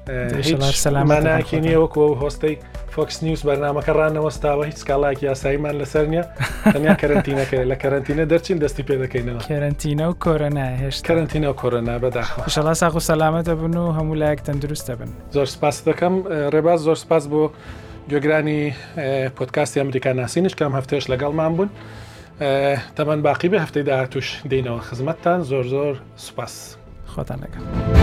سەلامانناکینی 0.08 1.74
وەکو 1.76 2.02
هۆستەی 2.22 2.56
فۆکس 2.94 3.22
نیوز 3.22 3.40
بەرنمەکە 3.48 3.92
ڕانەوەستاوە 4.00 4.64
هیچ 4.68 4.76
سکاڵاکی 4.82 5.22
یاساییمان 5.26 5.74
لەسەر 5.82 6.04
نیە 6.12 6.24
تەنیا 6.74 6.94
کەرنتینەکە 7.02 7.56
لە 7.70 7.76
کەرنتینە 7.82 8.24
دەرچین 8.32 8.58
دەستی 8.64 8.82
پێ 8.88 8.94
دەکەینەوە 9.04 9.40
کەرنتینە 9.50 10.04
و 10.10 10.14
کۆرەنا 10.24 10.66
هێشت 10.82 11.00
کەرنتینە 11.08 11.48
و 11.52 11.54
کۆرەنا 11.62 11.94
بەداخشەڵا 12.04 12.72
ساخ 12.80 12.94
و 12.94 13.00
سەلامەتە 13.10 13.52
بن 13.60 13.74
و 13.76 13.86
هەموو 13.98 14.14
لایەک 14.22 14.40
تەندروستە 14.46 14.92
بن 15.00 15.10
زۆر 15.36 15.46
سپاس 15.54 15.76
دەکەم 15.88 16.14
ڕێباز 16.54 16.78
زۆر 16.86 16.96
سپاس 17.04 17.24
بۆ 17.32 17.42
گوێگرانی 18.10 18.60
پۆتکاستی 19.38 19.78
ئەمریکا 19.82 20.10
ناسینش 20.20 20.54
کەم 20.58 20.72
هەفتێش 20.78 21.04
لەگەڵمان 21.12 21.52
بوون 21.56 21.70
تەمەەن 22.96 23.20
باقی 23.28 23.48
بە 23.52 23.58
هەفتەی 23.64 23.82
داهاتوش 23.90 24.28
دینەوە 24.50 24.80
خزمەتتان 24.88 25.38
زۆر 25.50 25.64
زۆر 25.72 25.94
سوپاس 26.26 26.76
خۆتان 27.16 27.38
لەگەڵ. 27.44 27.97